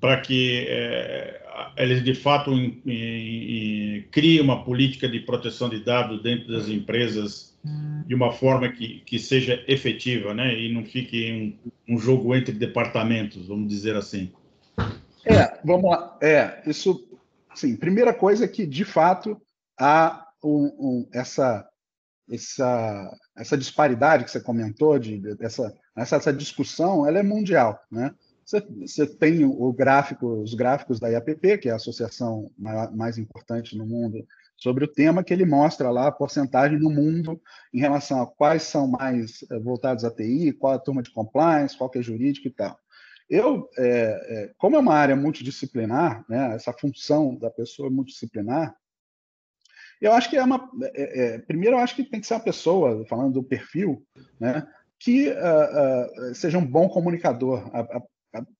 para 0.00 0.20
que 0.20 0.64
é, 0.68 1.42
eles 1.76 2.04
de 2.04 2.14
fato 2.14 2.52
em, 2.52 2.80
em, 2.86 3.96
em, 3.96 4.02
criem 4.12 4.40
uma 4.40 4.64
política 4.64 5.08
de 5.08 5.20
proteção 5.20 5.68
de 5.68 5.80
dados 5.80 6.22
dentro 6.22 6.52
das 6.52 6.68
empresas 6.68 7.52
de 8.06 8.14
uma 8.14 8.32
forma 8.32 8.68
que, 8.68 9.02
que 9.06 9.18
seja 9.18 9.62
efetiva, 9.68 10.32
né, 10.32 10.56
e 10.58 10.72
não 10.72 10.84
fique 10.84 11.56
um, 11.88 11.94
um 11.94 11.98
jogo 11.98 12.34
entre 12.34 12.52
departamentos, 12.52 13.46
vamos 13.46 13.68
dizer 13.68 13.96
assim? 13.96 14.30
É, 15.24 15.58
vamos 15.64 15.90
lá. 15.90 16.16
É, 16.20 16.62
isso, 16.66 17.08
sim. 17.54 17.76
Primeira 17.76 18.12
coisa 18.12 18.44
é 18.44 18.48
que, 18.48 18.66
de 18.66 18.84
fato, 18.84 19.40
há 19.78 20.26
um, 20.42 20.64
um, 20.78 21.08
essa, 21.12 21.68
essa, 22.30 23.18
essa 23.36 23.56
disparidade 23.56 24.24
que 24.24 24.30
você 24.30 24.40
comentou, 24.40 24.98
de, 24.98 25.20
essa, 25.40 25.74
essa, 25.96 26.16
essa, 26.16 26.32
discussão, 26.32 27.06
ela 27.06 27.18
é 27.18 27.22
mundial, 27.22 27.80
né? 27.90 28.14
Você, 28.44 28.60
você, 28.60 29.06
tem 29.06 29.44
o 29.44 29.72
gráfico, 29.72 30.26
os 30.42 30.54
gráficos 30.54 30.98
da 30.98 31.08
IAPP, 31.08 31.58
que 31.58 31.68
é 31.68 31.72
a 31.72 31.76
associação 31.76 32.50
mais 32.58 33.16
importante 33.16 33.78
no 33.78 33.86
mundo 33.86 34.26
sobre 34.56 34.84
o 34.84 34.88
tema, 34.88 35.24
que 35.24 35.32
ele 35.32 35.44
mostra 35.44 35.90
lá 35.90 36.08
a 36.08 36.12
porcentagem 36.12 36.78
no 36.78 36.90
mundo 36.90 37.40
em 37.72 37.80
relação 37.80 38.20
a 38.20 38.26
quais 38.26 38.64
são 38.64 38.86
mais 38.86 39.44
eh, 39.50 39.58
voltados 39.58 40.04
à 40.04 40.10
TI, 40.10 40.52
qual 40.52 40.74
a 40.74 40.78
turma 40.78 41.02
de 41.02 41.10
compliance, 41.10 41.76
qual 41.76 41.88
que 41.88 41.98
é 41.98 42.02
jurídico 42.02 42.48
e 42.48 42.50
tal. 42.50 42.78
Eu, 43.28 43.68
é, 43.78 43.84
é, 43.84 44.52
como 44.58 44.76
é 44.76 44.78
uma 44.78 44.94
área 44.94 45.16
multidisciplinar, 45.16 46.24
né, 46.28 46.54
essa 46.54 46.72
função 46.72 47.34
da 47.34 47.50
pessoa 47.50 47.90
multidisciplinar, 47.90 48.74
eu 50.02 50.12
acho 50.12 50.28
que 50.28 50.36
é 50.36 50.42
uma. 50.42 50.68
É, 50.82 51.34
é, 51.34 51.38
primeiro, 51.38 51.76
eu 51.76 51.80
acho 51.80 51.94
que 51.94 52.04
tem 52.04 52.20
que 52.20 52.26
ser 52.26 52.34
uma 52.34 52.40
pessoa, 52.40 53.06
falando 53.06 53.34
do 53.34 53.42
perfil, 53.42 54.04
né, 54.38 54.66
que 54.98 55.28
uh, 55.28 56.30
uh, 56.30 56.34
seja 56.34 56.58
um 56.58 56.66
bom 56.66 56.88
comunicador. 56.88 57.70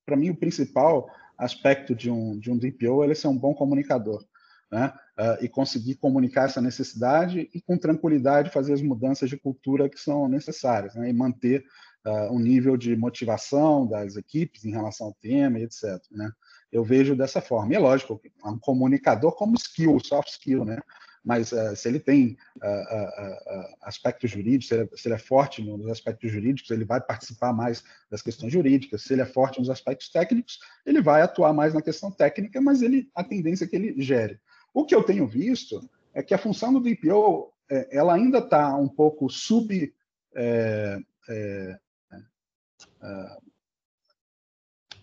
Para 0.07 0.16
mim, 0.16 0.31
o 0.31 0.37
principal 0.37 1.09
aspecto 1.37 1.94
de 1.94 2.11
um, 2.11 2.38
de 2.38 2.50
um 2.50 2.57
DPO 2.57 3.05
é 3.05 3.14
ser 3.14 3.28
um 3.28 3.37
bom 3.37 3.55
comunicador. 3.55 4.24
Né? 4.70 4.90
Uh, 5.18 5.44
e 5.44 5.48
conseguir 5.50 5.96
comunicar 5.96 6.46
essa 6.46 6.61
necessidade 6.61 7.50
e, 7.52 7.61
com 7.61 7.76
tranquilidade, 7.76 8.48
fazer 8.48 8.72
as 8.72 8.81
mudanças 8.81 9.28
de 9.28 9.37
cultura 9.37 9.87
que 9.87 10.00
são 10.00 10.26
necessárias 10.28 10.94
né? 10.94 11.11
e 11.11 11.12
manter 11.12 11.62
uh, 12.07 12.35
um 12.35 12.38
nível 12.38 12.74
de 12.78 12.96
motivação 12.96 13.87
das 13.87 14.16
equipes 14.16 14.64
em 14.64 14.70
relação 14.70 15.09
ao 15.09 15.14
tema, 15.20 15.61
etc. 15.61 16.00
Né? 16.11 16.31
Eu 16.70 16.83
vejo 16.83 17.14
dessa 17.14 17.42
forma. 17.42 17.74
E 17.74 17.76
é 17.76 17.78
lógico, 17.78 18.18
um 18.46 18.59
comunicador 18.59 19.33
como 19.33 19.57
skill, 19.57 20.00
soft 20.00 20.31
skill, 20.31 20.64
né? 20.64 20.78
Mas 21.24 21.52
uh, 21.52 21.76
se 21.76 21.88
ele 21.88 22.00
tem 22.00 22.37
uh, 22.56 22.66
uh, 22.66 23.74
aspectos 23.82 24.30
jurídicos, 24.30 24.68
se 24.68 24.74
ele, 24.74 24.82
é, 24.82 24.96
se 24.96 25.08
ele, 25.08 25.14
é 25.14 25.18
forte 25.18 25.62
nos 25.62 25.88
aspectos 25.88 26.30
jurídicos, 26.30 26.70
ele 26.70 26.85
vai 26.85 27.00
participar 27.00 27.52
mais 27.52 27.85
das 28.11 28.22
questões 28.22 28.52
jurídicas. 28.52 29.02
Se 29.02 29.12
ele 29.12 29.22
é 29.22 29.26
forte 29.26 29.61
nos 29.61 29.70
aspectos 29.70 30.08
técnicos, 30.08 30.58
ele 30.85 31.00
vai 31.00 31.22
atuar 31.22 31.52
mais 31.52 31.74
na 31.74 31.82
questão 31.82 32.11
técnica, 32.11 32.61
mas 32.61 32.82
ele, 32.82 33.08
a 33.14 33.22
tendência 33.22 33.64
é 33.64 33.68
que 33.68 33.76
ele 33.76 34.02
gere. 34.02 34.40
O 34.74 34.85
que 34.85 34.94
eu 34.94 35.04
tenho 35.04 35.26
visto 35.26 35.88
é 36.12 36.22
que 36.22 36.35
a 36.35 36.38
função 36.38 36.72
do 36.72 36.80
DPO 36.80 37.52
ela 37.90 38.14
ainda 38.14 38.38
está 38.38 38.74
um 38.76 38.88
pouco 38.88 39.30
sub 39.30 39.94
é, 40.35 40.98
é, 41.28 41.78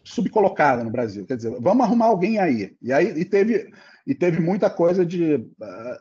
subcolocada 0.03 0.83
no 0.83 0.89
Brasil. 0.89 1.25
Quer 1.25 1.37
dizer, 1.37 1.51
vamos 1.59 1.85
arrumar 1.85 2.07
alguém 2.07 2.39
aí. 2.39 2.75
E 2.81 2.91
aí 2.91 3.07
e 3.09 3.23
teve, 3.23 3.71
e 4.09 4.15
teve 4.15 4.39
muita 4.39 4.71
coisa 4.71 5.05
de. 5.05 5.35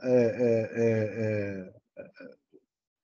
É, 0.03 0.69
é, 0.73 1.73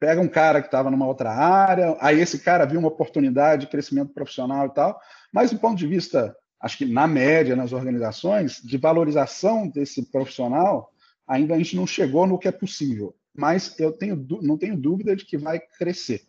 pega 0.00 0.18
um 0.18 0.28
cara 0.28 0.62
que 0.62 0.68
estava 0.68 0.90
numa 0.90 1.06
outra 1.06 1.30
área, 1.30 1.94
aí 2.00 2.18
esse 2.20 2.38
cara 2.38 2.64
viu 2.64 2.78
uma 2.78 2.88
oportunidade 2.88 3.66
de 3.66 3.70
crescimento 3.70 4.14
profissional 4.14 4.66
e 4.66 4.70
tal, 4.70 4.98
mas 5.30 5.50
do 5.50 5.58
ponto 5.58 5.76
de 5.76 5.86
vista, 5.86 6.34
acho 6.58 6.78
que 6.78 6.86
na 6.86 7.06
média, 7.06 7.54
nas 7.54 7.74
organizações, 7.74 8.62
de 8.62 8.78
valorização 8.78 9.68
desse 9.68 10.10
profissional, 10.10 10.90
ainda 11.28 11.54
a 11.54 11.58
gente 11.58 11.76
não 11.76 11.86
chegou 11.86 12.26
no 12.26 12.38
que 12.38 12.48
é 12.48 12.52
possível. 12.52 13.14
Mas 13.36 13.78
eu 13.78 13.92
tenho, 13.92 14.26
não 14.40 14.56
tenho 14.56 14.74
dúvida 14.74 15.14
de 15.14 15.26
que 15.26 15.36
vai 15.36 15.60
crescer. 15.60 16.22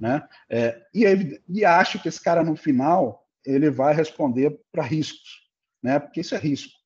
Né? 0.00 0.22
É, 0.48 0.80
e, 0.94 1.40
e 1.48 1.64
acho 1.64 2.00
que 2.00 2.08
esse 2.08 2.22
cara, 2.22 2.44
no 2.44 2.54
final, 2.54 3.26
ele 3.44 3.70
vai 3.70 3.92
responder 3.92 4.56
para 4.70 4.84
riscos, 4.84 5.48
né? 5.82 5.98
porque 5.98 6.20
isso 6.20 6.34
é 6.34 6.38
risco. 6.38 6.79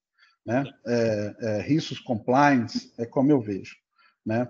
Né? 0.47 0.65
É, 0.87 1.37
é, 1.41 1.61
riscos 1.63 1.99
compliance, 1.99 2.93
é 2.99 3.07
como 3.07 3.31
eu 3.31 3.41
vejo. 3.41 3.77
Né? 4.25 4.49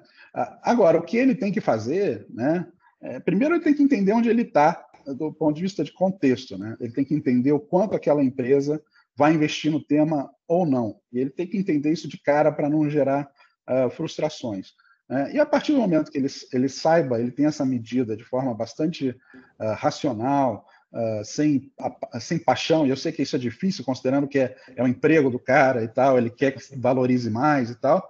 Agora, 0.62 0.98
o 0.98 1.02
que 1.02 1.16
ele 1.16 1.34
tem 1.34 1.52
que 1.52 1.60
fazer, 1.60 2.26
né? 2.30 2.66
É, 3.00 3.20
primeiro 3.20 3.54
ele 3.54 3.62
tem 3.62 3.74
que 3.74 3.82
entender 3.82 4.12
onde 4.12 4.30
ele 4.30 4.42
está, 4.42 4.86
do 5.18 5.32
ponto 5.32 5.54
de 5.56 5.62
vista 5.62 5.84
de 5.84 5.92
contexto. 5.92 6.56
Né? 6.56 6.76
Ele 6.80 6.92
tem 6.92 7.04
que 7.04 7.14
entender 7.14 7.52
o 7.52 7.60
quanto 7.60 7.94
aquela 7.94 8.22
empresa 8.22 8.82
vai 9.16 9.34
investir 9.34 9.70
no 9.70 9.82
tema 9.82 10.30
ou 10.48 10.66
não. 10.66 10.98
E 11.12 11.18
ele 11.18 11.30
tem 11.30 11.46
que 11.46 11.58
entender 11.58 11.92
isso 11.92 12.08
de 12.08 12.18
cara 12.18 12.50
para 12.50 12.68
não 12.68 12.88
gerar 12.88 13.30
uh, 13.68 13.90
frustrações. 13.90 14.72
É, 15.08 15.34
e 15.34 15.38
a 15.38 15.44
partir 15.44 15.72
do 15.72 15.78
momento 15.78 16.10
que 16.10 16.16
ele, 16.16 16.28
ele 16.52 16.68
saiba, 16.68 17.20
ele 17.20 17.30
tem 17.30 17.44
essa 17.44 17.64
medida 17.64 18.16
de 18.16 18.24
forma 18.24 18.54
bastante 18.54 19.10
uh, 19.10 19.74
racional, 19.76 20.66
uh, 20.94 21.24
sem, 21.24 21.72
uh, 21.80 22.20
sem 22.20 22.38
paixão, 22.38 22.86
e 22.86 22.90
eu 22.90 22.96
sei 22.96 23.12
que 23.12 23.22
isso 23.22 23.36
é 23.36 23.38
difícil, 23.38 23.84
considerando 23.84 24.28
que 24.28 24.38
é, 24.38 24.56
é 24.76 24.82
o 24.82 24.88
emprego 24.88 25.28
do 25.28 25.38
cara 25.38 25.82
e 25.82 25.88
tal, 25.88 26.16
ele 26.16 26.30
quer 26.30 26.52
que 26.52 26.76
valorize 26.78 27.28
mais 27.28 27.70
e 27.70 27.74
tal, 27.74 28.08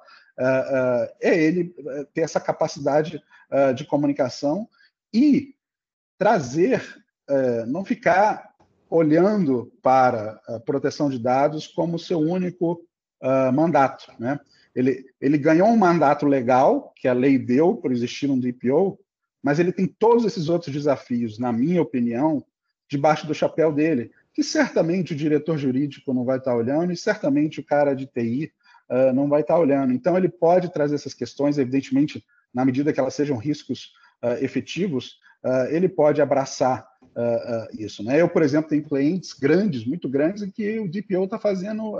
é 1.20 1.38
ele 1.44 1.72
ter 2.12 2.22
essa 2.22 2.40
capacidade 2.40 3.22
de 3.76 3.84
comunicação 3.84 4.68
e 5.12 5.54
trazer, 6.18 6.82
não 7.68 7.84
ficar 7.84 8.52
olhando 8.90 9.72
para 9.80 10.40
a 10.48 10.58
proteção 10.58 11.08
de 11.08 11.20
dados 11.20 11.68
como 11.68 12.00
seu 12.00 12.18
único 12.18 12.84
mandato, 13.52 14.12
né? 14.18 14.40
Ele, 14.74 15.06
ele 15.20 15.38
ganhou 15.38 15.68
um 15.68 15.76
mandato 15.76 16.26
legal, 16.26 16.92
que 16.96 17.06
a 17.06 17.12
lei 17.12 17.38
deu 17.38 17.76
por 17.76 17.92
existir 17.92 18.28
um 18.28 18.40
DPO, 18.40 18.98
mas 19.40 19.60
ele 19.60 19.70
tem 19.70 19.86
todos 19.86 20.24
esses 20.24 20.48
outros 20.48 20.74
desafios, 20.74 21.38
na 21.38 21.52
minha 21.52 21.80
opinião, 21.80 22.44
debaixo 22.88 23.26
do 23.26 23.34
chapéu 23.34 23.72
dele, 23.72 24.10
que 24.34 24.42
certamente 24.42 25.12
o 25.12 25.16
diretor 25.16 25.56
jurídico 25.56 26.12
não 26.12 26.24
vai 26.24 26.38
estar 26.38 26.54
olhando 26.54 26.92
e 26.92 26.96
certamente 26.96 27.60
o 27.60 27.64
cara 27.64 27.94
de 27.94 28.04
TI 28.04 28.52
uh, 28.90 29.12
não 29.12 29.28
vai 29.28 29.42
estar 29.42 29.56
olhando. 29.56 29.92
Então, 29.92 30.16
ele 30.16 30.28
pode 30.28 30.72
trazer 30.72 30.96
essas 30.96 31.14
questões, 31.14 31.56
evidentemente, 31.56 32.24
na 32.52 32.64
medida 32.64 32.92
que 32.92 32.98
elas 32.98 33.14
sejam 33.14 33.36
riscos 33.36 33.92
uh, 34.22 34.44
efetivos, 34.44 35.20
uh, 35.44 35.66
ele 35.70 35.88
pode 35.88 36.20
abraçar 36.20 36.92
isso. 37.78 38.02
Né? 38.02 38.20
Eu, 38.20 38.28
por 38.28 38.42
exemplo, 38.42 38.68
tenho 38.68 38.82
clientes 38.82 39.32
grandes, 39.34 39.86
muito 39.86 40.08
grandes, 40.08 40.42
em 40.42 40.50
que 40.50 40.80
o 40.80 40.90
DPO 40.90 41.26
está 41.26 41.38
fazendo 41.38 41.96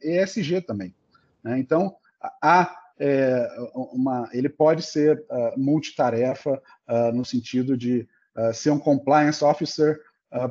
ESG 0.00 0.60
também. 0.60 0.94
Né? 1.42 1.58
Então, 1.58 1.96
há 2.40 2.72
é, 2.96 3.48
uma, 3.74 4.30
ele 4.32 4.48
pode 4.48 4.84
ser 4.84 5.20
multitarefa 5.56 6.62
no 7.12 7.24
sentido 7.24 7.76
de 7.76 8.06
ser 8.54 8.70
um 8.70 8.78
compliance 8.78 9.42
officer 9.42 10.00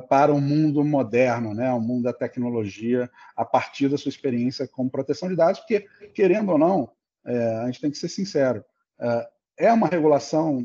para 0.08 0.32
o 0.32 0.40
mundo 0.40 0.84
moderno, 0.84 1.54
né, 1.54 1.72
o 1.72 1.80
mundo 1.80 2.04
da 2.04 2.12
tecnologia, 2.12 3.10
a 3.36 3.44
partir 3.44 3.88
da 3.88 3.98
sua 3.98 4.10
experiência 4.10 4.68
com 4.68 4.88
proteção 4.88 5.28
de 5.28 5.36
dados, 5.36 5.60
porque, 5.60 5.86
querendo 6.14 6.52
ou 6.52 6.58
não, 6.58 6.90
é, 7.26 7.56
a 7.56 7.66
gente 7.66 7.80
tem 7.80 7.90
que 7.90 7.98
ser 7.98 8.08
sincero, 8.08 8.64
é 9.58 9.72
uma 9.72 9.88
regulação 9.88 10.64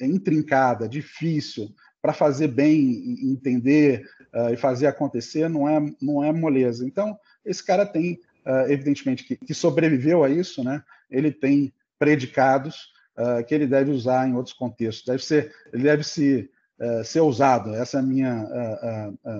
intrincada, 0.00 0.88
difícil, 0.88 1.74
para 2.00 2.12
fazer 2.12 2.48
bem, 2.48 3.18
entender 3.22 4.04
e 4.52 4.56
fazer 4.56 4.86
acontecer, 4.86 5.48
não 5.48 5.68
é, 5.68 5.80
não 6.00 6.22
é 6.22 6.32
moleza. 6.32 6.86
Então, 6.86 7.18
esse 7.44 7.64
cara 7.64 7.84
tem 7.84 8.20
uh, 8.46 8.70
evidentemente, 8.70 9.24
que, 9.24 9.36
que, 9.36 9.54
sobreviveu 9.54 10.24
a 10.24 10.30
isso, 10.30 10.62
né, 10.62 10.82
ele 11.10 11.30
tem 11.30 11.72
predicados 11.98 12.92
uh, 13.16 13.44
que 13.44 13.54
ele 13.54 13.66
deve 13.66 13.90
usar 13.90 14.28
em 14.28 14.34
outros 14.34 14.54
contextos. 14.54 15.04
Deve 15.06 15.24
ser, 15.24 15.54
ele 15.72 15.84
deve 15.84 16.02
se, 16.02 16.50
uh, 16.82 17.04
ser 17.04 17.20
usado. 17.20 17.74
Essa 17.74 17.98
é 17.98 18.00
a 18.00 18.02
minha 18.02 18.46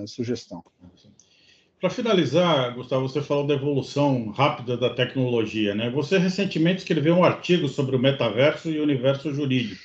sugestão. 0.06 0.64
Para 1.82 1.90
finalizar, 1.90 2.74
Gustavo, 2.76 3.08
você 3.08 3.20
falou 3.20 3.44
da 3.44 3.54
evolução 3.54 4.30
rápida 4.30 4.76
da 4.76 4.94
tecnologia, 4.94 5.74
né? 5.74 5.90
Você 5.90 6.16
recentemente 6.16 6.82
escreveu 6.82 7.16
um 7.16 7.24
artigo 7.24 7.68
sobre 7.68 7.96
o 7.96 7.98
metaverso 7.98 8.70
e 8.70 8.78
o 8.78 8.84
universo 8.84 9.34
jurídico. 9.34 9.82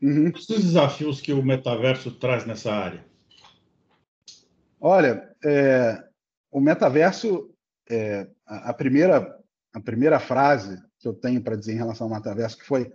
Uhum. 0.00 0.30
Quais 0.30 0.48
os 0.48 0.62
desafios 0.62 1.20
que 1.20 1.32
o 1.32 1.42
metaverso 1.42 2.12
traz 2.12 2.46
nessa 2.46 2.72
área? 2.72 3.04
Olha, 4.80 5.28
é, 5.44 6.02
o 6.52 6.60
metaverso 6.60 7.50
é, 7.90 8.28
a, 8.46 8.72
primeira, 8.72 9.36
a 9.74 9.80
primeira 9.80 10.20
frase 10.20 10.80
que 11.00 11.08
eu 11.08 11.12
tenho 11.12 11.42
para 11.42 11.56
dizer 11.56 11.72
em 11.72 11.78
relação 11.78 12.06
ao 12.06 12.14
metaverso, 12.14 12.58
que 12.58 12.64
foi, 12.64 12.92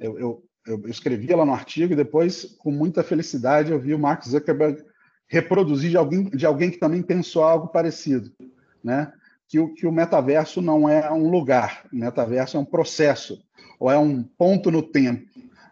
eu, 0.00 0.18
eu, 0.18 0.44
eu 0.66 0.80
escrevi 0.86 1.34
lá 1.34 1.44
no 1.44 1.52
artigo 1.52 1.92
e 1.92 1.96
depois, 1.96 2.56
com 2.58 2.70
muita 2.70 3.02
felicidade, 3.02 3.72
eu 3.72 3.80
vi 3.80 3.94
o 3.94 3.98
Mark 3.98 4.24
Zuckerberg 4.24 4.82
reproduzir 5.26 5.90
de 5.90 5.96
alguém, 5.96 6.24
de 6.24 6.46
alguém 6.46 6.70
que 6.70 6.78
também 6.78 7.02
pensou 7.02 7.42
algo 7.42 7.68
parecido, 7.68 8.30
né? 8.82 9.12
Que 9.48 9.58
o, 9.58 9.72
que 9.74 9.86
o 9.86 9.92
metaverso 9.92 10.62
não 10.62 10.88
é 10.88 11.10
um 11.10 11.30
lugar, 11.30 11.86
o 11.92 11.96
metaverso 11.96 12.56
é 12.56 12.60
um 12.60 12.64
processo, 12.64 13.42
ou 13.78 13.90
é 13.90 13.98
um 13.98 14.22
ponto 14.22 14.70
no 14.70 14.82
tempo. 14.82 15.26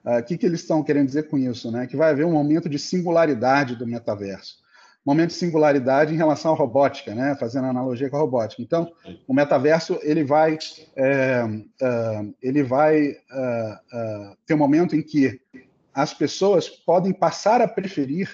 O 0.04 0.18
uh, 0.18 0.24
que, 0.24 0.36
que 0.36 0.46
eles 0.46 0.60
estão 0.60 0.82
querendo 0.82 1.06
dizer 1.06 1.28
com 1.28 1.38
isso? 1.38 1.70
Né? 1.70 1.86
Que 1.86 1.96
vai 1.96 2.10
haver 2.10 2.26
um 2.26 2.32
momento 2.32 2.68
de 2.68 2.78
singularidade 2.78 3.76
do 3.76 3.86
metaverso 3.86 4.60
momento 5.04 5.30
de 5.30 5.36
singularidade 5.36 6.12
em 6.12 6.16
relação 6.16 6.52
à 6.52 6.56
robótica, 6.56 7.14
né? 7.14 7.34
fazendo 7.36 7.66
analogia 7.66 8.10
com 8.10 8.16
a 8.16 8.20
robótica. 8.20 8.62
Então, 8.62 8.92
o 9.26 9.34
metaverso 9.34 9.98
ele 10.02 10.22
vai, 10.22 10.58
é, 10.96 11.42
uh, 11.44 12.34
ele 12.42 12.62
vai 12.62 13.10
uh, 13.10 13.12
uh, 13.12 14.36
ter 14.46 14.54
um 14.54 14.58
momento 14.58 14.94
em 14.94 15.02
que 15.02 15.40
as 15.94 16.12
pessoas 16.12 16.68
podem 16.68 17.12
passar 17.12 17.60
a 17.60 17.68
preferir 17.68 18.30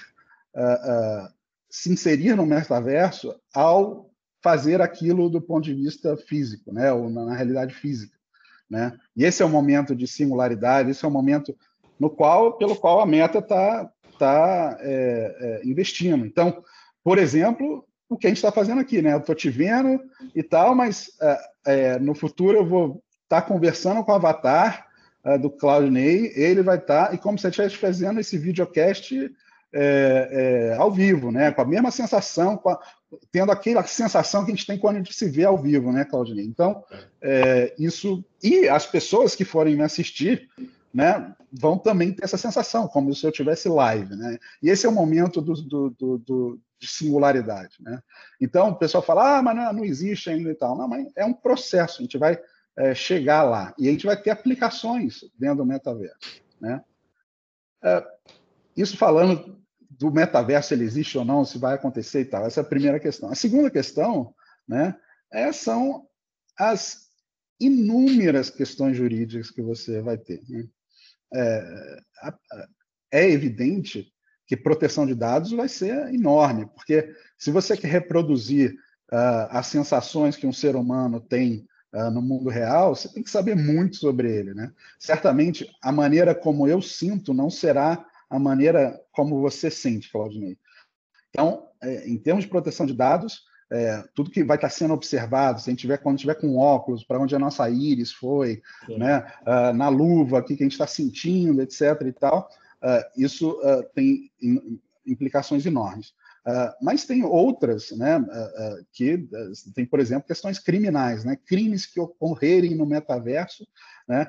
se 1.68 1.92
inserir 1.92 2.34
no 2.34 2.46
metaverso 2.46 3.38
ao 3.54 4.10
fazer 4.42 4.80
aquilo 4.80 5.28
do 5.28 5.40
ponto 5.40 5.64
de 5.64 5.74
vista 5.74 6.16
físico, 6.16 6.72
né? 6.72 6.90
ou 6.90 7.10
na, 7.10 7.26
na 7.26 7.34
realidade 7.34 7.74
física. 7.74 8.16
Né? 8.68 8.96
E 9.14 9.24
esse 9.24 9.42
é 9.42 9.44
o 9.44 9.50
momento 9.50 9.94
de 9.94 10.06
singularidade, 10.06 10.90
esse 10.90 11.04
é 11.04 11.08
o 11.08 11.10
momento 11.10 11.54
no 11.98 12.10
qual, 12.10 12.56
pelo 12.56 12.76
qual 12.76 13.00
a 13.00 13.06
Meta 13.06 13.38
está 13.38 13.90
está 14.16 14.76
é, 14.80 15.36
é, 15.62 15.68
investindo. 15.68 16.26
Então, 16.26 16.62
por 17.04 17.18
exemplo, 17.18 17.86
o 18.08 18.16
que 18.16 18.26
a 18.26 18.30
gente 18.30 18.38
está 18.38 18.52
fazendo 18.52 18.80
aqui, 18.80 19.02
né? 19.02 19.12
Eu 19.12 19.18
estou 19.18 19.34
te 19.34 19.50
vendo 19.50 20.00
e 20.34 20.42
tal, 20.42 20.74
mas 20.74 21.10
é, 21.20 21.38
é, 21.66 21.98
no 21.98 22.14
futuro 22.14 22.58
eu 22.58 22.66
vou 22.66 23.02
estar 23.24 23.42
tá 23.42 23.42
conversando 23.42 24.02
com 24.04 24.12
o 24.12 24.14
avatar 24.14 24.86
é, 25.24 25.36
do 25.36 25.50
Claudinei, 25.50 26.32
ele 26.34 26.62
vai 26.62 26.78
estar, 26.78 27.08
tá, 27.08 27.14
e 27.14 27.18
como 27.18 27.38
se 27.38 27.46
eu 27.46 27.50
estivesse 27.50 27.76
fazendo 27.76 28.20
esse 28.20 28.38
videocast 28.38 29.12
é, 29.72 30.74
ao 30.78 30.90
vivo, 30.90 31.30
né? 31.30 31.50
Com 31.50 31.62
a 31.62 31.66
mesma 31.66 31.90
sensação, 31.90 32.60
a, 32.66 32.78
tendo 33.30 33.52
aquela 33.52 33.84
sensação 33.84 34.44
que 34.44 34.52
a 34.52 34.54
gente 34.54 34.66
tem 34.66 34.78
quando 34.78 34.96
a 34.96 34.98
gente 34.98 35.12
se 35.12 35.28
vê 35.28 35.44
ao 35.44 35.58
vivo, 35.58 35.92
né, 35.92 36.04
Claudinei? 36.04 36.46
Então, 36.46 36.82
isso. 37.78 38.24
E 38.42 38.68
as 38.68 38.86
pessoas 38.86 39.34
que 39.34 39.44
forem 39.44 39.76
me 39.76 39.82
assistir, 39.82 40.48
né, 40.96 41.36
vão 41.52 41.76
também 41.76 42.10
ter 42.10 42.24
essa 42.24 42.38
sensação, 42.38 42.88
como 42.88 43.14
se 43.14 43.26
eu 43.26 43.30
tivesse 43.30 43.68
live, 43.68 44.16
né? 44.16 44.38
E 44.62 44.70
esse 44.70 44.86
é 44.86 44.88
o 44.88 44.92
momento 44.92 45.42
do, 45.42 45.52
do, 45.52 45.90
do, 45.90 46.18
do 46.18 46.60
de 46.78 46.88
singularidade, 46.88 47.76
né? 47.80 48.02
Então, 48.40 48.70
o 48.70 48.76
pessoal 48.76 49.02
fala, 49.02 49.36
ah, 49.36 49.42
mas 49.42 49.54
não, 49.54 49.72
não, 49.74 49.84
existe 49.84 50.30
ainda 50.30 50.50
e 50.50 50.54
tal. 50.54 50.74
Não, 50.74 50.88
mas 50.88 51.06
é 51.14 51.22
um 51.26 51.34
processo, 51.34 52.00
a 52.00 52.02
gente 52.02 52.16
vai 52.16 52.40
é, 52.78 52.94
chegar 52.94 53.42
lá. 53.42 53.74
E 53.78 53.88
a 53.88 53.90
gente 53.92 54.06
vai 54.06 54.16
ter 54.16 54.30
aplicações 54.30 55.20
dentro 55.38 55.58
do 55.58 55.66
metaverso, 55.66 56.42
né? 56.58 56.82
É, 57.84 58.02
isso 58.74 58.96
falando 58.96 59.62
do 59.90 60.10
metaverso, 60.10 60.72
ele 60.72 60.84
existe 60.84 61.18
ou 61.18 61.26
não, 61.26 61.44
se 61.44 61.58
vai 61.58 61.74
acontecer 61.74 62.22
e 62.22 62.24
tal. 62.24 62.46
Essa 62.46 62.60
é 62.60 62.62
a 62.62 62.66
primeira 62.66 62.98
questão. 62.98 63.30
A 63.30 63.34
segunda 63.34 63.70
questão, 63.70 64.34
né, 64.66 64.96
é, 65.30 65.52
são 65.52 66.08
as 66.58 67.06
inúmeras 67.60 68.48
questões 68.48 68.96
jurídicas 68.96 69.50
que 69.50 69.60
você 69.60 70.00
vai 70.00 70.16
ter. 70.16 70.42
Né? 70.48 70.66
É, 71.32 71.98
é 73.12 73.30
evidente 73.30 74.12
que 74.46 74.56
proteção 74.56 75.06
de 75.06 75.14
dados 75.14 75.50
vai 75.50 75.68
ser 75.68 76.14
enorme, 76.14 76.66
porque 76.66 77.12
se 77.36 77.50
você 77.50 77.76
quer 77.76 77.88
reproduzir 77.88 78.74
uh, 79.12 79.48
as 79.50 79.66
sensações 79.66 80.36
que 80.36 80.46
um 80.46 80.52
ser 80.52 80.76
humano 80.76 81.20
tem 81.20 81.66
uh, 81.92 82.10
no 82.10 82.22
mundo 82.22 82.48
real, 82.48 82.94
você 82.94 83.12
tem 83.12 83.22
que 83.22 83.30
saber 83.30 83.56
muito 83.56 83.96
sobre 83.96 84.30
ele. 84.32 84.54
Né? 84.54 84.72
Certamente, 84.98 85.68
a 85.82 85.90
maneira 85.90 86.34
como 86.34 86.68
eu 86.68 86.80
sinto 86.80 87.34
não 87.34 87.50
será 87.50 88.04
a 88.30 88.38
maneira 88.38 89.00
como 89.12 89.40
você 89.40 89.70
sente, 89.70 90.10
Claudinei. 90.10 90.56
Então, 91.30 91.68
é, 91.82 92.08
em 92.08 92.16
termos 92.16 92.44
de 92.44 92.50
proteção 92.50 92.86
de 92.86 92.94
dados, 92.94 93.42
é, 93.70 94.04
tudo 94.14 94.30
que 94.30 94.44
vai 94.44 94.56
estar 94.56 94.70
sendo 94.70 94.94
observado, 94.94 95.60
se 95.60 95.68
a 95.68 95.72
gente 95.72 95.80
tiver, 95.80 95.98
quando 95.98 96.18
tiver 96.18 96.36
com 96.36 96.56
óculos, 96.56 97.04
para 97.04 97.18
onde 97.18 97.34
a 97.34 97.38
nossa 97.38 97.68
íris 97.68 98.12
foi, 98.12 98.62
né, 98.88 99.26
uh, 99.42 99.72
na 99.74 99.88
luva, 99.88 100.38
o 100.38 100.44
que 100.44 100.54
a 100.54 100.56
gente 100.56 100.72
está 100.72 100.86
sentindo, 100.86 101.60
etc. 101.60 102.00
e 102.06 102.12
tal, 102.12 102.48
uh, 102.82 103.20
isso 103.20 103.52
uh, 103.60 103.82
tem 103.94 104.30
implicações 105.04 105.66
enormes. 105.66 106.14
mas 106.80 107.04
tem 107.04 107.24
outras, 107.24 107.90
né, 107.90 108.24
que 108.92 109.28
tem, 109.74 109.84
por 109.84 109.98
exemplo, 109.98 110.28
questões 110.28 110.58
criminais, 110.60 111.24
né, 111.24 111.36
crimes 111.44 111.86
que 111.86 112.00
ocorrerem 112.00 112.74
no 112.74 112.86
metaverso, 112.86 113.66
né, 114.06 114.28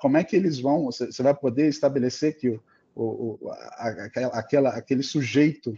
como 0.00 0.16
é 0.16 0.24
que 0.24 0.36
eles 0.36 0.60
vão, 0.60 0.86
você 0.86 1.22
vai 1.22 1.34
poder 1.34 1.68
estabelecer 1.68 2.36
que 2.36 2.50
o, 2.50 2.60
o, 2.94 3.50
a, 3.50 3.88
aquela, 4.32 4.70
aquele 4.70 5.02
sujeito 5.02 5.72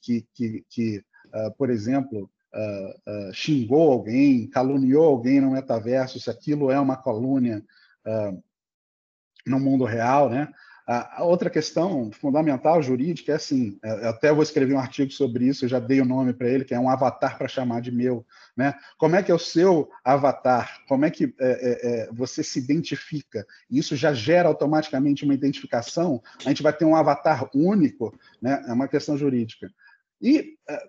que, 0.00 0.26
que, 0.34 0.64
que 0.68 1.04
por 1.56 1.70
exemplo, 1.70 2.30
uh, 2.54 3.28
uh, 3.28 3.34
xingou 3.34 3.92
alguém, 3.92 4.48
caluniou 4.48 5.04
alguém 5.04 5.40
no 5.40 5.50
metaverso, 5.50 6.20
se 6.20 6.30
aquilo 6.30 6.70
é 6.70 6.78
uma 6.78 6.96
calúnia 6.96 7.62
no 9.46 9.60
mundo 9.60 9.84
real, 9.84 10.28
né? 10.28 10.48
A 10.84 11.22
outra 11.22 11.48
questão 11.48 12.10
fundamental 12.10 12.82
jurídica 12.82 13.30
é 13.30 13.36
assim, 13.36 13.78
é, 13.84 14.08
até 14.08 14.32
vou 14.32 14.42
escrever 14.42 14.74
um 14.74 14.80
artigo 14.80 15.12
sobre 15.12 15.46
isso, 15.46 15.64
eu 15.64 15.68
já 15.68 15.78
dei 15.78 16.00
o 16.00 16.04
nome 16.04 16.32
para 16.32 16.48
ele, 16.48 16.64
que 16.64 16.74
é 16.74 16.80
um 16.80 16.90
avatar 16.90 17.38
para 17.38 17.46
chamar 17.46 17.80
de 17.80 17.92
meu. 17.92 18.26
Né? 18.56 18.74
Como 18.98 19.14
é 19.14 19.22
que 19.22 19.30
é 19.30 19.34
o 19.34 19.38
seu 19.38 19.88
avatar? 20.04 20.80
Como 20.88 21.04
é 21.04 21.10
que 21.10 21.32
é, 21.38 21.50
é, 21.50 22.02
é, 22.02 22.12
você 22.12 22.42
se 22.42 22.58
identifica? 22.58 23.46
Isso 23.70 23.94
já 23.94 24.12
gera 24.12 24.48
automaticamente 24.48 25.24
uma 25.24 25.34
identificação, 25.34 26.20
a 26.44 26.48
gente 26.48 26.64
vai 26.64 26.72
ter 26.72 26.84
um 26.84 26.96
avatar 26.96 27.48
único, 27.54 28.12
né? 28.40 28.64
é 28.66 28.72
uma 28.72 28.88
questão 28.88 29.16
jurídica. 29.16 29.70
E 30.20 30.56
é, 30.68 30.82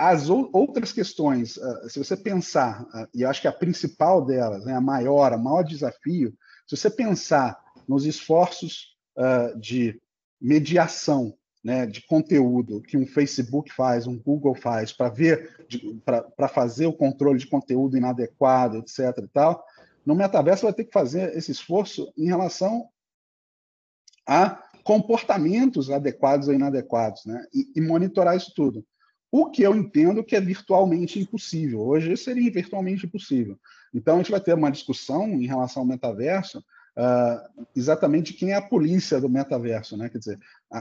as 0.00 0.30
outras 0.30 0.92
questões, 0.92 1.58
ah, 1.58 1.88
se 1.90 1.98
você 1.98 2.16
pensar, 2.16 2.86
ah, 2.94 3.06
e 3.12 3.22
acho 3.22 3.42
que 3.42 3.48
a 3.48 3.52
principal 3.52 4.24
delas, 4.24 4.64
né, 4.64 4.74
a 4.74 4.80
maior, 4.80 5.30
a 5.30 5.36
maior 5.36 5.62
desafio, 5.62 6.34
se 6.66 6.74
você 6.74 6.88
pensar 6.88 7.62
nos 7.86 8.06
esforços 8.06 8.96
uh, 9.18 9.58
de 9.58 10.00
mediação 10.40 11.36
né, 11.62 11.84
de 11.84 12.00
conteúdo 12.06 12.80
que 12.80 12.96
um 12.96 13.06
Facebook 13.06 13.70
faz, 13.70 14.06
um 14.06 14.18
Google 14.18 14.54
faz, 14.54 14.90
para 14.90 15.10
ver, 15.10 15.54
para 16.06 16.48
fazer 16.48 16.86
o 16.86 16.94
controle 16.94 17.38
de 17.38 17.46
conteúdo 17.46 17.98
inadequado, 17.98 18.78
etc. 18.78 19.18
e 19.18 19.28
tal, 19.28 19.62
no 20.06 20.14
metaverso 20.14 20.62
vai 20.62 20.72
ter 20.72 20.84
que 20.84 20.92
fazer 20.92 21.36
esse 21.36 21.52
esforço 21.52 22.10
em 22.16 22.24
relação 22.24 22.88
a 24.26 24.62
comportamentos 24.82 25.90
adequados 25.90 26.48
ou 26.48 26.54
inadequados, 26.54 27.26
né, 27.26 27.44
e, 27.52 27.70
e 27.76 27.80
monitorar 27.82 28.34
isso 28.34 28.54
tudo. 28.56 28.82
O 29.30 29.50
que 29.50 29.62
eu 29.62 29.74
entendo 29.74 30.24
que 30.24 30.34
é 30.34 30.40
virtualmente 30.40 31.20
impossível. 31.20 31.80
Hoje 31.80 32.16
seria 32.16 32.50
virtualmente 32.50 33.06
impossível. 33.06 33.58
Então, 33.94 34.14
a 34.14 34.16
gente 34.18 34.30
vai 34.30 34.40
ter 34.40 34.54
uma 34.54 34.70
discussão 34.70 35.28
em 35.28 35.46
relação 35.46 35.82
ao 35.82 35.88
metaverso, 35.88 36.58
uh, 36.58 37.66
exatamente 37.76 38.32
quem 38.32 38.52
é 38.52 38.56
a 38.56 38.62
polícia 38.62 39.20
do 39.20 39.28
metaverso. 39.28 39.96
Né? 39.96 40.08
Quer 40.08 40.18
dizer, 40.18 40.38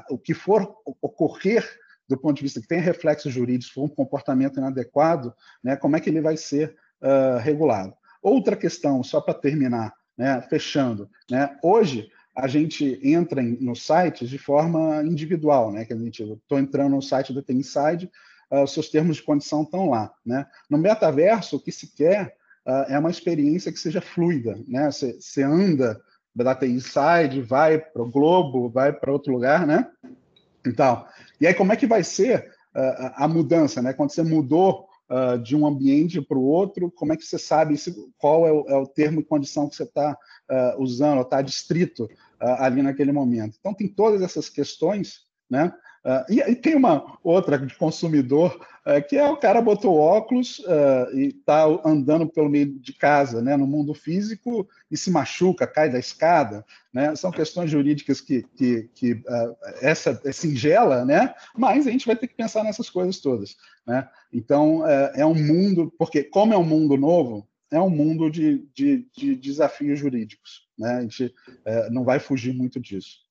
o 0.10 0.18
que 0.18 0.34
for 0.34 0.76
ocorrer 1.02 1.64
do 2.10 2.18
ponto 2.18 2.38
de 2.38 2.44
vista 2.44 2.60
que 2.60 2.68
tem 2.68 2.80
reflexos 2.80 3.32
jurídicos, 3.32 3.72
for 3.72 3.84
um 3.84 3.88
comportamento 3.88 4.58
inadequado, 4.58 5.32
né, 5.64 5.76
como 5.76 5.96
é 5.96 6.00
que 6.00 6.10
ele 6.10 6.20
vai 6.20 6.36
ser 6.36 6.76
uh, 7.02 7.38
regulado. 7.38 7.94
Outra 8.20 8.56
questão, 8.56 9.04
só 9.04 9.22
para 9.22 9.36
terminar, 9.36 9.94
né, 10.18 10.42
fechando, 10.50 11.08
né, 11.30 11.56
hoje 11.62 12.10
a 12.36 12.48
gente 12.48 13.00
entra 13.04 13.44
em, 13.44 13.58
nos 13.62 13.86
sites 13.86 14.28
de 14.28 14.40
forma 14.40 15.04
individual, 15.04 15.72
né, 15.72 15.86
que 15.86 15.94
a 15.94 15.96
gente, 15.96 16.24
estou 16.24 16.58
entrando 16.58 16.96
no 16.96 17.02
site 17.02 17.32
do 17.32 17.46
Inside, 17.50 18.10
uh, 18.52 18.64
os 18.64 18.74
seus 18.74 18.90
termos 18.90 19.18
de 19.18 19.24
condição 19.24 19.64
estão 19.64 19.90
lá. 19.90 20.12
Né? 20.26 20.46
No 20.70 20.78
metaverso, 20.78 21.58
o 21.58 21.60
que 21.60 21.72
se 21.72 21.96
quer 21.96 22.36
uh, 22.66 22.92
é 22.92 22.98
uma 23.00 23.10
experiência 23.10 23.72
que 23.72 23.80
seja 23.80 24.02
fluida. 24.02 24.60
Né? 24.68 24.90
Você 24.92 25.44
anda 25.44 26.02
da 26.36 26.58
Inside, 26.66 27.42
vai 27.42 27.80
para 27.80 28.02
o 28.02 28.10
Globo, 28.10 28.70
vai 28.70 28.94
para 28.94 29.12
outro 29.12 29.34
lugar, 29.34 29.68
né? 29.68 29.90
Então, 30.66 31.06
e 31.40 31.48
aí 31.48 31.54
como 31.54 31.74
é 31.74 31.76
que 31.76 31.88
vai 31.88 32.04
ser 32.04 32.52
uh, 32.76 33.12
a 33.16 33.28
mudança, 33.28 33.82
né? 33.82 33.94
Quando 33.94 34.12
você 34.12 34.24
mudou 34.24 34.88
uh, 35.10 35.38
de 35.38 35.56
um 35.56 35.66
ambiente 35.66 36.22
para 36.22 36.38
o 36.38 36.44
outro, 36.44 36.92
como 36.92 37.14
é 37.14 37.18
que 37.18 37.26
você 37.26 37.38
sabe 37.38 37.76
qual 38.18 38.48
é 38.48 38.52
o, 38.52 38.66
é 38.70 38.76
o, 38.78 38.88
termo 38.88 39.20
e 39.20 39.26
condição 39.26 39.68
que 39.68 39.76
você 39.76 39.84
está 39.84 40.18
uh, 40.50 40.82
usando, 40.82 41.22
está 41.22 41.42
distrito 41.42 42.10
ali 42.40 42.82
naquele 42.82 43.12
momento? 43.12 43.58
Então, 43.60 43.74
tem 43.74 43.88
todas 43.88 44.22
essas 44.22 44.48
questões, 44.48 45.26
né? 45.50 45.74
Uh, 46.06 46.32
e, 46.32 46.40
e, 46.40 46.56
tem 46.56 46.76
uma 46.76 47.18
outra 47.22 47.58
de 47.58 47.76
consumidor, 47.76 48.66
uh, 48.86 49.06
que 49.08 49.18
é 49.18 49.30
o 49.30 49.36
cara 49.36 49.62
botou 49.62 49.98
óculos 49.98 50.60
uh, 50.60 51.14
e 51.14 51.28
está 51.28 51.66
andando 51.84 52.26
pelo 52.28 52.50
meio 52.50 52.80
de 52.80 52.94
casa, 52.94 53.42
né, 53.42 53.58
no 53.58 53.68
mundo 53.68 53.94
físico, 53.94 54.68
e 54.90 54.96
se 54.96 55.12
machuca, 55.12 55.68
cai 55.68 55.90
da 55.90 56.00
escada. 56.00 56.66
Né? 56.94 57.16
São 57.16 57.32
questões 57.32 57.70
jurídicas 57.70 58.22
que, 58.22 58.44
que, 58.56 58.90
que 58.96 59.22
essa 59.82 60.20
é 60.26 60.32
singela, 60.32 61.06
né? 61.06 61.34
mas 61.56 61.86
a 61.86 61.92
gente 61.92 62.08
vai 62.08 62.16
ter 62.16 62.28
que 62.28 62.36
pensar 62.36 62.64
nessas 62.64 62.90
coisas 62.90 63.20
todas. 63.20 63.56
Né? 63.86 64.08
Então, 64.34 64.88
é 65.14 65.24
um 65.24 65.36
mundo, 65.36 65.94
porque 66.00 66.24
como 66.24 66.54
é 66.54 66.58
um 66.58 66.64
mundo 66.64 66.98
novo, 66.98 67.48
é 67.70 67.80
um 67.80 67.92
mundo 67.92 68.32
de, 68.32 68.68
de, 68.74 69.06
de 69.16 69.36
desafios 69.36 70.00
jurídicos. 70.00 70.68
Né? 70.76 70.94
A 70.94 71.02
gente 71.02 71.32
não 71.92 72.04
vai 72.04 72.20
fugir 72.20 72.56
muito 72.56 72.80
disso. 72.80 73.29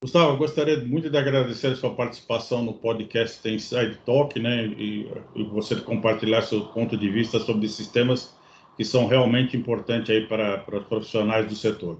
Gustavo, 0.00 0.34
eu 0.34 0.36
gostaria 0.36 0.78
muito 0.84 1.10
de 1.10 1.18
agradecer 1.18 1.72
a 1.72 1.74
sua 1.74 1.92
participação 1.92 2.62
no 2.62 2.72
podcast 2.72 3.48
Inside 3.48 3.98
Talk, 4.06 4.38
né, 4.38 4.66
e, 4.66 5.10
e, 5.34 5.42
você 5.42 5.74
compartilhar 5.74 6.42
seu 6.42 6.66
ponto 6.66 6.96
de 6.96 7.10
vista 7.10 7.40
sobre 7.40 7.66
esses 7.66 7.88
temas 7.88 8.32
que 8.76 8.84
são 8.84 9.08
realmente 9.08 9.56
importantes 9.56 10.10
aí 10.14 10.24
para, 10.28 10.58
para 10.58 10.78
os 10.78 10.86
profissionais 10.86 11.48
do 11.48 11.56
setor. 11.56 11.98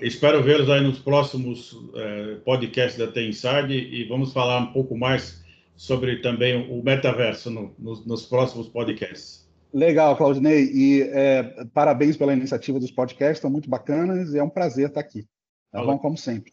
Espero 0.00 0.44
vê-los 0.44 0.70
aí 0.70 0.80
nos 0.80 1.00
próximos 1.00 1.76
é, 1.96 2.36
podcasts 2.44 2.96
da 2.96 3.10
Tem 3.10 3.30
Inside 3.30 3.74
e 3.74 4.04
vamos 4.04 4.32
falar 4.32 4.60
um 4.60 4.72
pouco 4.72 4.96
mais 4.96 5.44
sobre 5.74 6.18
também 6.18 6.70
o 6.70 6.84
metaverso 6.84 7.50
no, 7.50 7.74
nos, 7.76 8.06
nos 8.06 8.26
próximos 8.26 8.68
podcasts. 8.68 9.44
Legal, 9.74 10.16
Claudinei, 10.16 10.70
e 10.72 11.02
é, 11.02 11.42
parabéns 11.74 12.16
pela 12.16 12.32
iniciativa 12.32 12.78
dos 12.78 12.92
podcasts, 12.92 13.38
estão 13.38 13.50
muito 13.50 13.68
bacanas 13.68 14.34
e 14.34 14.38
é 14.38 14.42
um 14.42 14.48
prazer 14.48 14.86
estar 14.86 15.00
aqui. 15.00 15.26
Tá 15.72 15.82
Olá. 15.82 15.94
bom, 15.94 15.98
como 15.98 16.16
sempre. 16.16 16.52